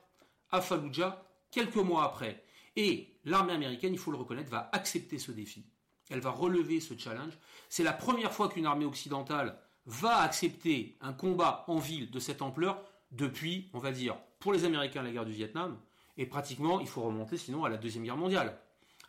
[0.51, 2.45] à Fallujah quelques mois après.
[2.77, 5.65] Et l'armée américaine, il faut le reconnaître, va accepter ce défi.
[6.11, 7.33] Elle va relever ce challenge.
[7.69, 12.43] C'est la première fois qu'une armée occidentale va accepter un combat en ville de cette
[12.43, 12.83] ampleur
[13.13, 15.79] depuis, on va dire, pour les Américains, la guerre du Vietnam,
[16.17, 18.59] et pratiquement, il faut remonter sinon à la Deuxième Guerre mondiale.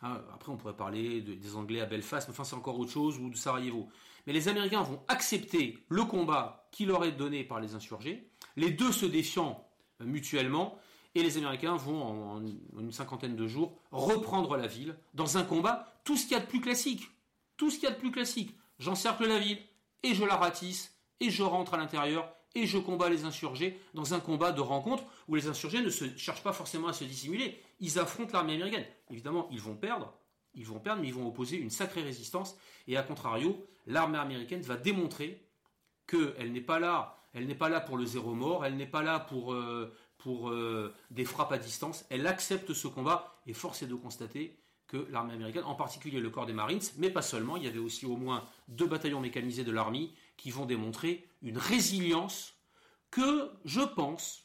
[0.02, 3.18] Hein, après, on pourrait parler des Anglais à Belfast, mais enfin, c'est encore autre chose,
[3.18, 3.88] ou de Sarajevo.
[4.26, 8.70] Mais les Américains vont accepter le combat qui leur est donné par les insurgés, les
[8.70, 9.66] deux se défiant
[10.00, 10.78] euh, mutuellement,
[11.18, 12.42] et les Américains vont, en,
[12.78, 16.40] une cinquantaine de jours, reprendre la ville dans un combat, tout ce qu'il y a
[16.40, 17.08] de plus classique.
[17.56, 18.54] Tout ce qu'il y a de plus classique.
[18.78, 19.58] J'encercle la ville,
[20.04, 24.14] et je la ratisse, et je rentre à l'intérieur, et je combats les insurgés dans
[24.14, 27.60] un combat de rencontre où les insurgés ne se cherchent pas forcément à se dissimuler.
[27.80, 28.84] Ils affrontent l'armée américaine.
[29.10, 30.14] Évidemment, ils vont perdre,
[30.54, 32.56] ils vont perdre, mais ils vont opposer une sacrée résistance.
[32.86, 35.44] Et à contrario, l'armée américaine va démontrer
[36.06, 39.02] qu'elle n'est pas là, elle n'est pas là pour le zéro mort, elle n'est pas
[39.02, 42.04] là pour, euh, pour euh, des frappes à distance.
[42.10, 44.58] Elle accepte ce combat et force est de constater
[44.88, 47.78] que l'armée américaine, en particulier le corps des Marines, mais pas seulement, il y avait
[47.78, 52.54] aussi au moins deux bataillons mécanisés de l'armée qui vont démontrer une résilience
[53.10, 54.44] que, je pense,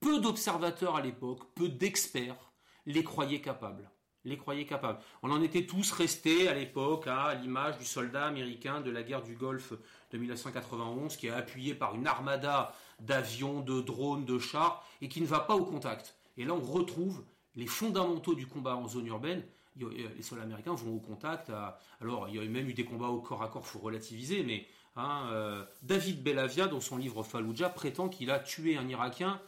[0.00, 2.52] peu d'observateurs à l'époque, peu d'experts
[2.86, 3.90] les croyaient capables.
[4.24, 4.98] Les croyaient capables.
[5.22, 9.22] On en était tous restés à l'époque à l'image du soldat américain de la guerre
[9.22, 9.72] du Golfe
[10.10, 15.20] de 1991 qui est appuyé par une armada d'avions, de drones, de chars et qui
[15.20, 16.16] ne va pas au contact.
[16.36, 17.24] Et là, on retrouve
[17.54, 19.42] les fondamentaux du combat en zone urbaine
[19.78, 21.52] les soldats américains vont au contact.
[22.00, 24.66] alors, il y a même eu des combats au corps à corps, faut relativiser, mais
[24.96, 29.40] Hein, euh, David Bellavia, dans son livre Fallujah, prétend qu'il a tué un Irakien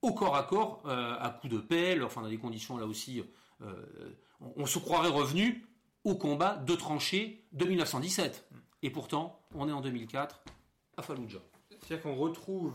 [0.00, 3.22] au corps à corps, euh, à coups de pelle, enfin dans des conditions là aussi,
[3.62, 3.74] euh,
[4.56, 5.66] on, se croirait revenu
[6.04, 8.48] au combat de tranchées de 1917.
[8.82, 10.40] Et pourtant, on est en 2004
[10.96, 11.40] à Fallujah.
[11.82, 12.74] C'est-à-dire qu'on retrouve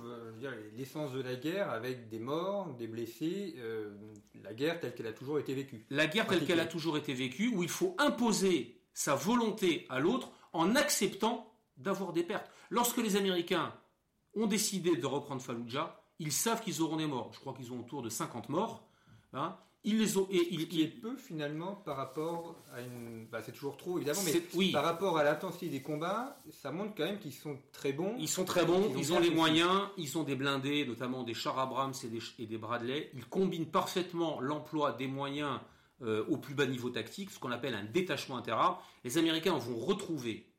[0.76, 3.56] l'essence de la guerre avec des morts, des blessés,
[4.44, 5.86] la guerre telle qu'elle a toujours été vécue.
[5.90, 10.00] La guerre telle qu'elle a toujours été vécue, où il faut imposer sa volonté à
[10.00, 12.50] l'autre en acceptant d'avoir des pertes.
[12.70, 13.74] Lorsque les Américains
[14.36, 17.32] ont décidé de reprendre Fallujah, ils savent qu'ils auront des morts.
[17.34, 18.88] Je crois qu'ils ont autour de 50 morts.
[19.34, 19.56] Hein.
[19.88, 23.26] Ils les ont, et il, est peu finalement par rapport à une.
[23.32, 24.74] Bah, c'est toujours trop évidemment, mais oui.
[24.74, 28.14] par rapport à l'intensité des combats, ça montre quand même qu'ils sont très bons.
[28.20, 31.58] Ils sont très bons, ils, ont, les moyens, ils ont des blindés, notamment des chars
[31.58, 33.12] Abrams et des, et des Bradley.
[33.14, 35.58] Ils combinent parfaitement l'emploi des moyens
[36.02, 38.76] euh, au plus bas niveau tactique, ce qu'on appelle un détachement interarmes.
[39.06, 40.52] Les Américains vont retrouver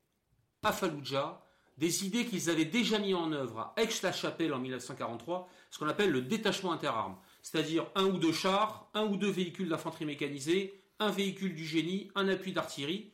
[0.63, 1.39] à Fallujah,
[1.77, 6.09] des idées qu'ils avaient déjà mis en œuvre à Aix-la-Chapelle en 1943, ce qu'on appelle
[6.09, 11.11] le détachement interarmes, c'est-à-dire un ou deux chars, un ou deux véhicules d'infanterie mécanisée, un
[11.11, 13.11] véhicule du génie, un appui d'artillerie,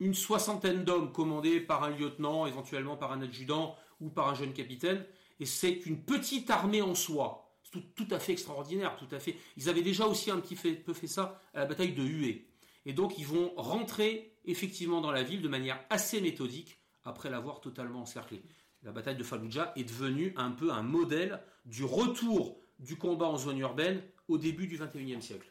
[0.00, 4.52] une soixantaine d'hommes commandés par un lieutenant, éventuellement par un adjudant ou par un jeune
[4.52, 5.04] capitaine,
[5.38, 7.46] et c'est une petite armée en soi.
[7.70, 9.36] Tout, tout, à fait extraordinaire, tout à fait.
[9.56, 12.48] Ils avaient déjà aussi un petit peu fait ça à la bataille de Hué.
[12.84, 17.60] Et donc ils vont rentrer effectivement dans la ville de manière assez méthodique après l'avoir
[17.60, 18.42] totalement encerclé.
[18.82, 23.36] La bataille de Fallujah est devenue un peu un modèle du retour du combat en
[23.36, 25.50] zone urbaine au début du XXIe siècle.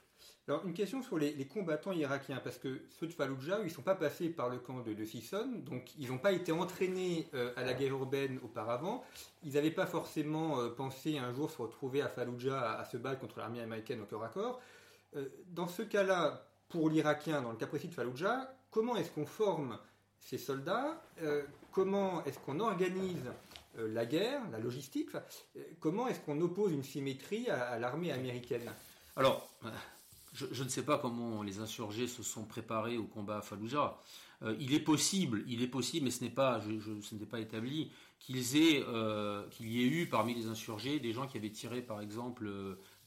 [0.49, 3.84] Alors, une question sur les, combattants irakiens, parce que ceux de Fallujah, ils ne sont
[3.84, 7.53] pas passés par le camp de, de Sisson, donc ils n'ont pas été entraînés euh,
[7.55, 9.03] à la guerre urbaine auparavant.
[9.43, 13.19] Ils n'avaient pas forcément euh, pensé un jour se retrouver à Fallujah à, se battre
[13.19, 14.59] contre l'armée américaine au corps à corps.
[15.15, 19.27] Euh, dans ce cas-là, pour l'Irakien, dans le cas précis de Fallujah, comment est-ce qu'on
[19.27, 19.77] forme
[20.19, 21.01] ces soldats,
[21.71, 23.32] comment est-ce qu'on organise
[23.78, 28.72] la guerre, la logistique, euh, comment est-ce qu'on oppose une symétrie à, l'armée américaine?
[29.15, 29.49] Alors,
[30.34, 33.97] je, ne sais pas comment les insurgés se sont préparés au combat à Fallujah.
[34.59, 37.91] il est possible, il est possible, mais ce n'est pas, je, ce n'est pas établi,
[38.20, 38.84] qu'ils aient,
[39.51, 42.49] qu'il y ait eu parmi les insurgés des gens qui avaient tiré, par exemple,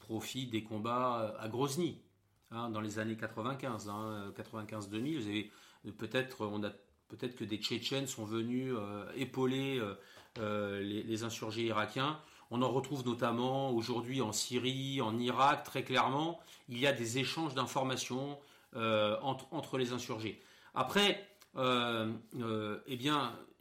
[0.01, 2.03] profit des combats à Grozny,
[2.51, 3.89] hein, dans les années 95,
[4.37, 5.21] 95-2000.
[5.21, 5.51] Vous avez
[5.97, 6.73] peut-être, on a
[7.13, 9.95] Peut-être que des Tchétchènes sont venus euh, épauler euh,
[10.39, 12.19] euh, les, insurgés irakiens.
[12.51, 16.41] On en retrouve notamment aujourd'hui en Syrie, en Irak, très clairement.
[16.71, 18.39] Il y a des échanges d'informations
[18.75, 20.41] entre, les insurgés.
[20.75, 22.99] Après, eh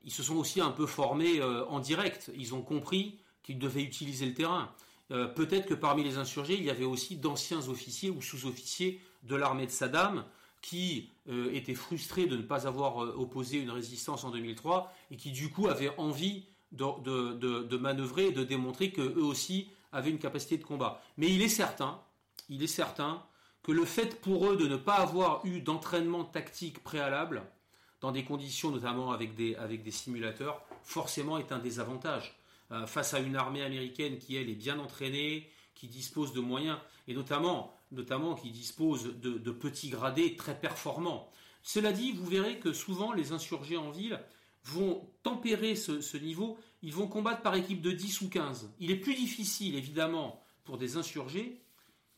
[0.04, 2.32] ils se sont aussi un peu formés en direct.
[2.38, 4.74] Ils ont compris qu'ils devaient utiliser le terrain.
[5.10, 9.66] Peut-être que parmi les insurgés, il y avait aussi d'anciens officiers ou sous-officiers de l'armée
[9.66, 10.26] de Saddam
[10.62, 15.18] qui euh, étaient frustrés de ne pas avoir euh, opposé une résistance en 2003 et
[15.18, 20.57] qui du coup avaient envie de, manœuvrer et de démontrer qu'eux aussi avaient une capacité
[20.57, 21.01] de combat.
[21.18, 21.99] Mais il est certain,
[22.49, 23.24] il est certain
[23.64, 27.43] que le fait pour eux de ne pas avoir eu d'entraînement tactique préalable,
[27.99, 32.36] dans des conditions notamment avec des, avec des simulateurs, forcément est un désavantage.
[32.72, 36.78] Euh, face à une armée américaine qui, elle, est bien entraînée, qui dispose de moyens,
[37.07, 41.30] et notamment notamment qui disposent de, petits gradés très performants.
[41.64, 44.20] Cela dit, vous verrez que souvent les insurgés en ville
[44.64, 48.74] vont tempérer ce, niveau, ils vont combattre par équipe de 10 ou 15.
[48.80, 51.62] Il est plus difficile, évidemment, pour des insurgés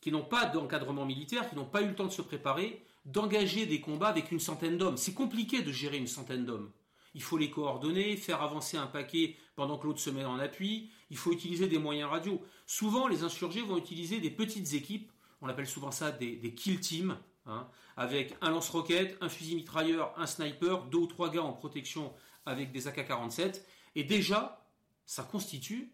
[0.01, 3.65] qui n'ont pas d'encadrement militaire, qui n'ont pas eu le temps de se préparer, d'engager
[3.65, 4.97] des combats avec une centaine d'hommes.
[4.97, 6.71] C'est compliqué de gérer une centaine d'hommes.
[7.15, 10.89] Il faut les coordonner, faire avancer un paquet pendant que l'autre se met en appui,
[11.09, 12.41] il faut utiliser des moyens radio.
[12.65, 15.11] Souvent, les insurgés vont utiliser des petites équipes,
[15.43, 17.67] on appelle souvent ça des, kill teams, hein,
[17.97, 22.13] avec un lance-roquette, un fusil mitrailleur, un sniper, deux ou trois gars en protection
[22.45, 23.61] avec des AK-47,
[23.95, 24.65] et déjà,
[25.05, 25.91] ça constitue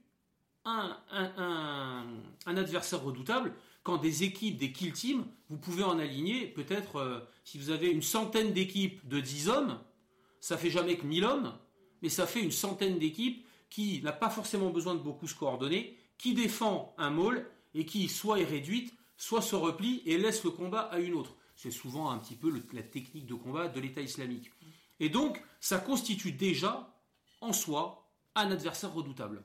[0.65, 0.95] un,
[2.45, 7.57] adversaire redoutable quand des équipes, des kill teams, vous pouvez en aligner peut-être, euh, si
[7.57, 9.79] vous avez une centaine d'équipes de 10 hommes,
[10.41, 11.57] ça fait jamais que 1000 hommes,
[12.03, 15.97] mais ça fait une centaine d'équipes qui n'a pas forcément besoin de beaucoup se coordonner,
[16.19, 20.49] qui défend un môle et qui soit est réduite, soit se replie et laisse le
[20.49, 21.35] combat à une autre.
[21.55, 24.49] C'est souvent un petit peu la technique de combat de l'État islamique.
[25.01, 26.95] Et donc, ça constitue déjà,
[27.41, 29.43] en soi, un adversaire redoutable.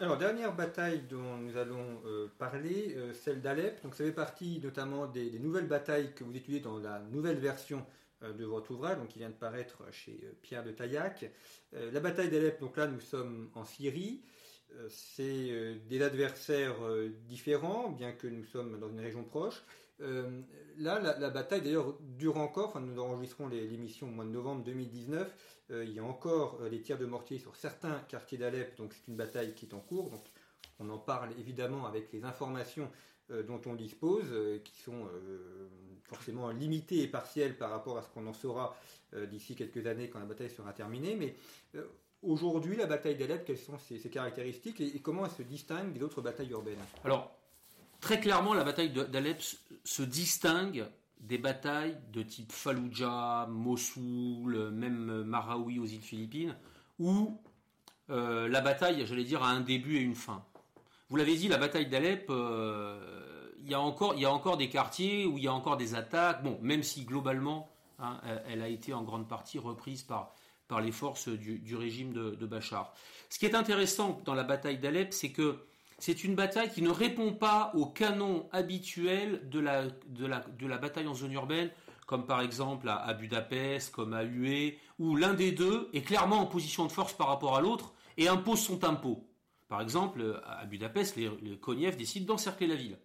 [0.00, 3.82] Alors, dernière bataille dont nous allons euh, parler, euh, celle d'Alep.
[3.82, 7.84] Donc, ça fait partie notamment des, nouvelles batailles que vous étudiez dans la nouvelle version
[8.22, 11.30] euh, de votre ouvrage, donc qui vient de paraître chez Pierre de Taillac.
[11.72, 14.22] la bataille d'Alep, donc là, nous sommes en Syrie.
[14.88, 16.76] C'est des adversaires
[17.26, 19.64] différents, bien que nous sommes dans une région proche.
[19.98, 22.68] là, la, bataille d'ailleurs dure encore.
[22.68, 25.34] Enfin, nous enregistrons l'émission au mois de novembre 2019.
[25.70, 28.94] Euh, il y a encore euh, les tirs de mortier sur certains quartiers d'Alep, donc
[28.94, 30.10] c'est une bataille qui est en cours.
[30.10, 30.24] Donc
[30.78, 32.90] on en parle évidemment avec les informations
[33.30, 34.32] euh, dont on dispose,
[34.64, 35.08] qui sont
[36.08, 38.76] forcément limitées et partielles par rapport à ce qu'on en saura
[39.30, 41.14] d'ici quelques années quand la bataille sera terminée.
[41.14, 41.34] Mais
[42.22, 46.20] aujourd'hui, la bataille d'Alep, quelles sont ses, caractéristiques et, comment elle se distingue des autres
[46.20, 46.78] batailles urbaines?
[47.04, 47.30] Alors,
[48.00, 49.42] très clairement, la bataille d'Alep
[49.84, 50.86] se distingue
[51.20, 56.56] des batailles de type Fallujah, Mossoul, même Marawi aux îles Philippines,
[56.98, 57.38] où
[58.10, 60.44] euh, la bataille, j'allais dire, a un début et une fin.
[61.10, 63.37] Vous l'avez dit, la bataille d'Alep, euh,
[63.76, 66.82] encore, y a encore des quartiers où il y a encore des attaques, bon, même
[66.82, 70.34] si globalement, hein, elle a été en grande partie reprise par,
[70.82, 72.92] les forces du, régime de, Bachar.
[73.30, 75.64] Ce qui est intéressant dans la bataille d'Alep, c'est que
[75.98, 81.32] c'est une bataille qui ne répond pas au canon habituel de la, bataille en zone
[81.32, 81.70] urbaine,
[82.06, 86.46] comme par exemple à, Budapest, comme à Hué, où l'un des deux est clairement en
[86.46, 89.26] position de force par rapport à l'autre et impose son tempo.
[89.68, 92.98] Par exemple, à Budapest, les, les décident d'encercler la ville.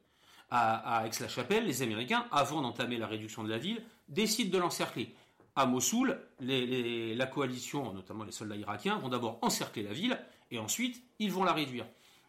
[0.56, 5.16] À, Aix-la-Chapelle, les Américains, avant d'entamer la réduction de la ville, décident de l'encercler.
[5.56, 10.20] À Mossoul, la coalition, notamment les soldats irakiens, vont d'abord encercler la ville
[10.52, 11.88] et ensuite ils vont la réduire.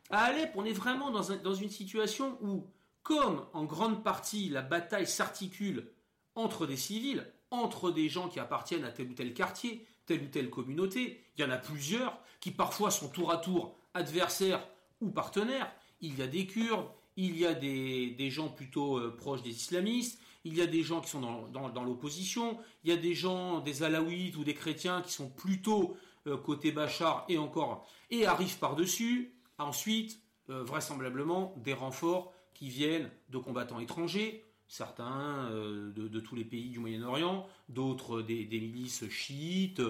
[0.08, 2.64] À Alep, on est vraiment dans, une situation où,
[3.02, 5.90] comme en grande partie la bataille s'articule
[6.34, 10.28] entre des civils, entre des gens qui appartiennent à tel ou tel quartier, telle ou
[10.28, 14.66] telle communauté, il y en a plusieurs qui parfois sont tour à tour adversaires
[15.02, 15.70] ou partenaires.
[16.00, 20.20] Il y a des Kurdes, il y a des, gens plutôt euh, proches des islamistes,
[20.44, 23.82] il y a des gens qui sont dans, l'opposition, il y a des gens, des
[23.82, 25.96] alaouites ou des chrétiens qui sont plutôt
[26.26, 29.32] euh, côté Bachar et encore, et arrivent par-dessus.
[29.58, 36.70] Ensuite, euh, vraisemblablement, des renforts qui viennent de combattants étrangers, certains de, tous les pays
[36.70, 39.82] du Moyen-Orient, d'autres des, milices chiites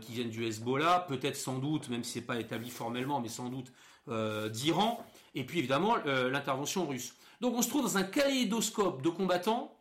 [0.00, 3.28] qui viennent du Hezbollah, peut-être sans doute, même si ce n'est pas établi formellement, mais
[3.28, 3.72] sans doute
[4.52, 5.04] d'Iran,
[5.34, 7.14] et puis évidemment l'intervention russe.
[7.40, 9.76] Donc on se trouve dans un kaléidoscope de combattants,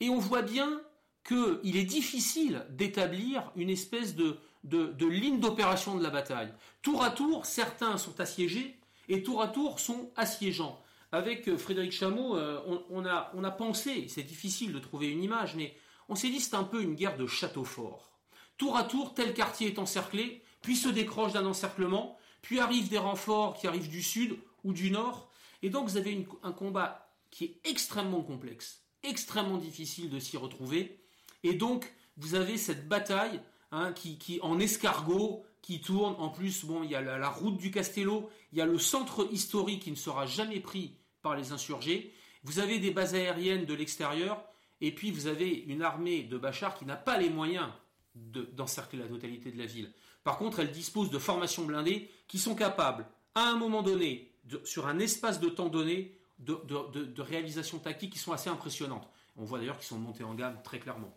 [0.00, 0.80] et on voit bien
[1.26, 6.52] qu'il est difficile d'établir une espèce de, de, ligne d'opération de la bataille.
[6.82, 8.78] Tour à tour, certains sont assiégés
[9.08, 10.80] et tour à tour sont assiégeants.
[11.10, 15.22] Avec euh, Frédéric Chameau, euh, on, a, on a pensé, c'est difficile de trouver une
[15.22, 15.74] image, mais
[16.08, 18.10] on s'est dit c'est un peu une guerre de château fort.
[18.58, 22.98] Tour à tour, tel quartier est encerclé, puis se décroche d'un encerclement, puis arrivent des
[22.98, 25.30] renforts qui arrivent du sud ou du nord,
[25.62, 31.00] et donc vous avez un combat qui est extrêmement complexe, extrêmement difficile de s'y retrouver,
[31.42, 33.40] et donc vous avez cette bataille
[33.70, 36.14] Hein, qui, en escargot, qui tourne.
[36.18, 39.28] En plus, bon, il y a la, route du Castello, il y a le centre
[39.30, 42.14] historique qui ne sera jamais pris par les insurgés.
[42.44, 44.42] Vous avez des bases aériennes de l'extérieur,
[44.80, 47.68] et puis vous avez une armée de Bachar qui n'a pas les moyens
[48.14, 49.92] d'encercler la totalité de la ville.
[50.24, 54.32] Par contre, elle dispose de formations blindées qui sont capables, à un moment donné,
[54.64, 59.08] sur un espace de temps donné, de, réalisations tactiques qui sont assez impressionnantes.
[59.36, 61.12] On voit d'ailleurs qu'ils sont montés en gamme très clairement.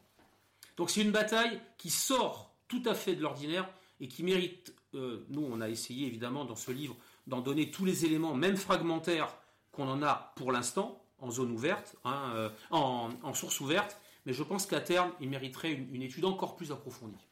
[0.77, 3.69] Donc c'est une bataille qui sort tout à fait de l'ordinaire
[3.99, 6.95] et qui mérite, euh, nous on a essayé évidemment dans ce livre
[7.27, 9.35] d'en donner tous les éléments, même fragmentaires,
[9.71, 14.65] qu'on en a pour l'instant, en zone ouverte, hein, en, source ouverte, mais je pense
[14.65, 17.25] qu'à terme, il mériterait une, étude encore plus approfondie.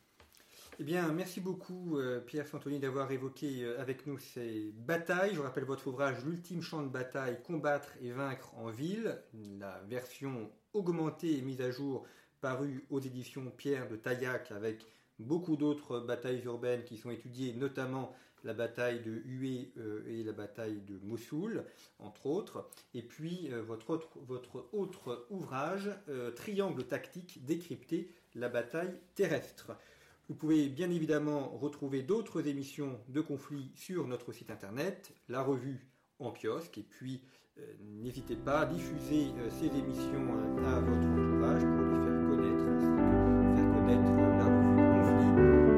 [0.82, 5.36] Eh bien, merci beaucoup Pierre Santoni d'avoir évoqué avec nous ces batailles.
[5.36, 9.22] Je rappelle votre ouvrage L'ultime champ de bataille, combattre et vaincre en ville,
[9.60, 12.08] la version augmentée et mise à jour
[12.40, 14.86] parue aux éditions Pierre de Taillac avec
[15.20, 18.16] beaucoup d'autres batailles urbaines qui sont étudiées, notamment
[18.46, 21.66] la bataille de Hué euh, et la bataille de Mossoul,
[22.00, 22.70] entre autres.
[22.94, 29.74] Et puis euh, votre, autre, votre autre ouvrage, euh, Triangle tactique, décrypter la bataille terrestre.
[30.30, 35.90] Vous pouvez bien évidemment retrouver d'autres émissions de conflits sur notre site internet, la revue
[36.20, 37.24] en kiosque, et puis
[37.82, 43.56] n'hésitez pas à diffuser ces émissions à votre entourage pour les faire connaître, ainsi que
[43.56, 44.70] faire connaître la revue
[45.02, 45.69] Conflit